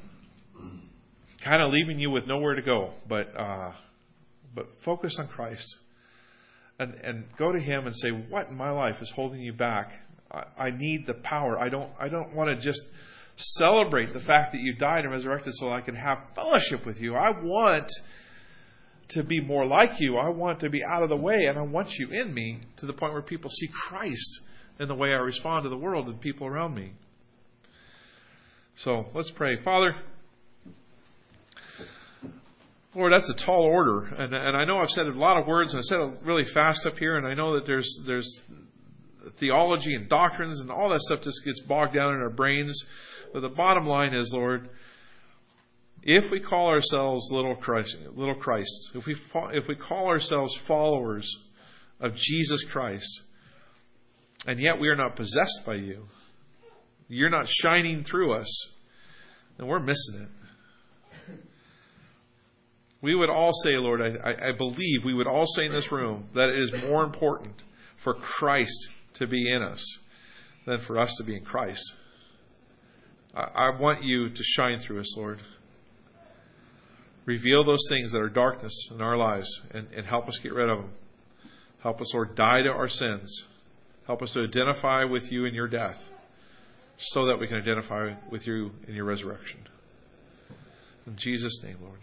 [1.41, 3.73] kind of leaving you with nowhere to go, but uh,
[4.55, 5.77] but focus on Christ,
[6.79, 9.91] and and go to Him and say, "What in my life is holding you back?
[10.31, 11.59] I, I need the power.
[11.59, 12.81] I don't I don't want to just
[13.35, 17.15] celebrate the fact that you died and resurrected so I can have fellowship with you.
[17.15, 17.91] I want."
[19.09, 21.61] To be more like you, I want to be out of the way, and I
[21.61, 24.41] want you in me to the point where people see Christ
[24.79, 26.91] in the way I respond to the world and people around me.
[28.75, 29.61] So let's pray.
[29.63, 29.95] Father,
[32.93, 34.05] Lord, that's a tall order.
[34.05, 36.43] And, and I know I've said a lot of words and I said it really
[36.43, 38.43] fast up here, and I know that there's, there's
[39.37, 42.85] theology and doctrines and all that stuff just gets bogged down in our brains.
[43.33, 44.69] But the bottom line is, Lord,
[46.07, 49.15] if we call ourselves little Christ, little Christ, if we
[49.53, 51.35] if we call ourselves followers
[51.99, 53.23] of Jesus Christ,
[54.47, 56.07] and yet we are not possessed by you,
[57.09, 58.69] you're not shining through us,
[59.57, 60.29] then we're missing it.
[63.01, 66.29] We would all say, Lord, I, I believe we would all say in this room
[66.33, 67.63] that it is more important
[67.97, 69.83] for Christ to be in us
[70.65, 71.83] than for us to be in Christ.
[73.35, 75.41] I, I want you to shine through us, Lord.
[77.27, 80.69] Reveal those things that are darkness in our lives and, and help us get rid
[80.69, 80.89] of them.
[81.83, 83.45] Help us, Lord, die to our sins.
[84.05, 86.01] Help us to identify with you in your death
[86.97, 89.59] so that we can identify with you in your resurrection.
[91.05, 91.99] In Jesus' name, Lord.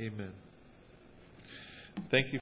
[0.00, 0.32] Amen.
[2.10, 2.36] Thank you.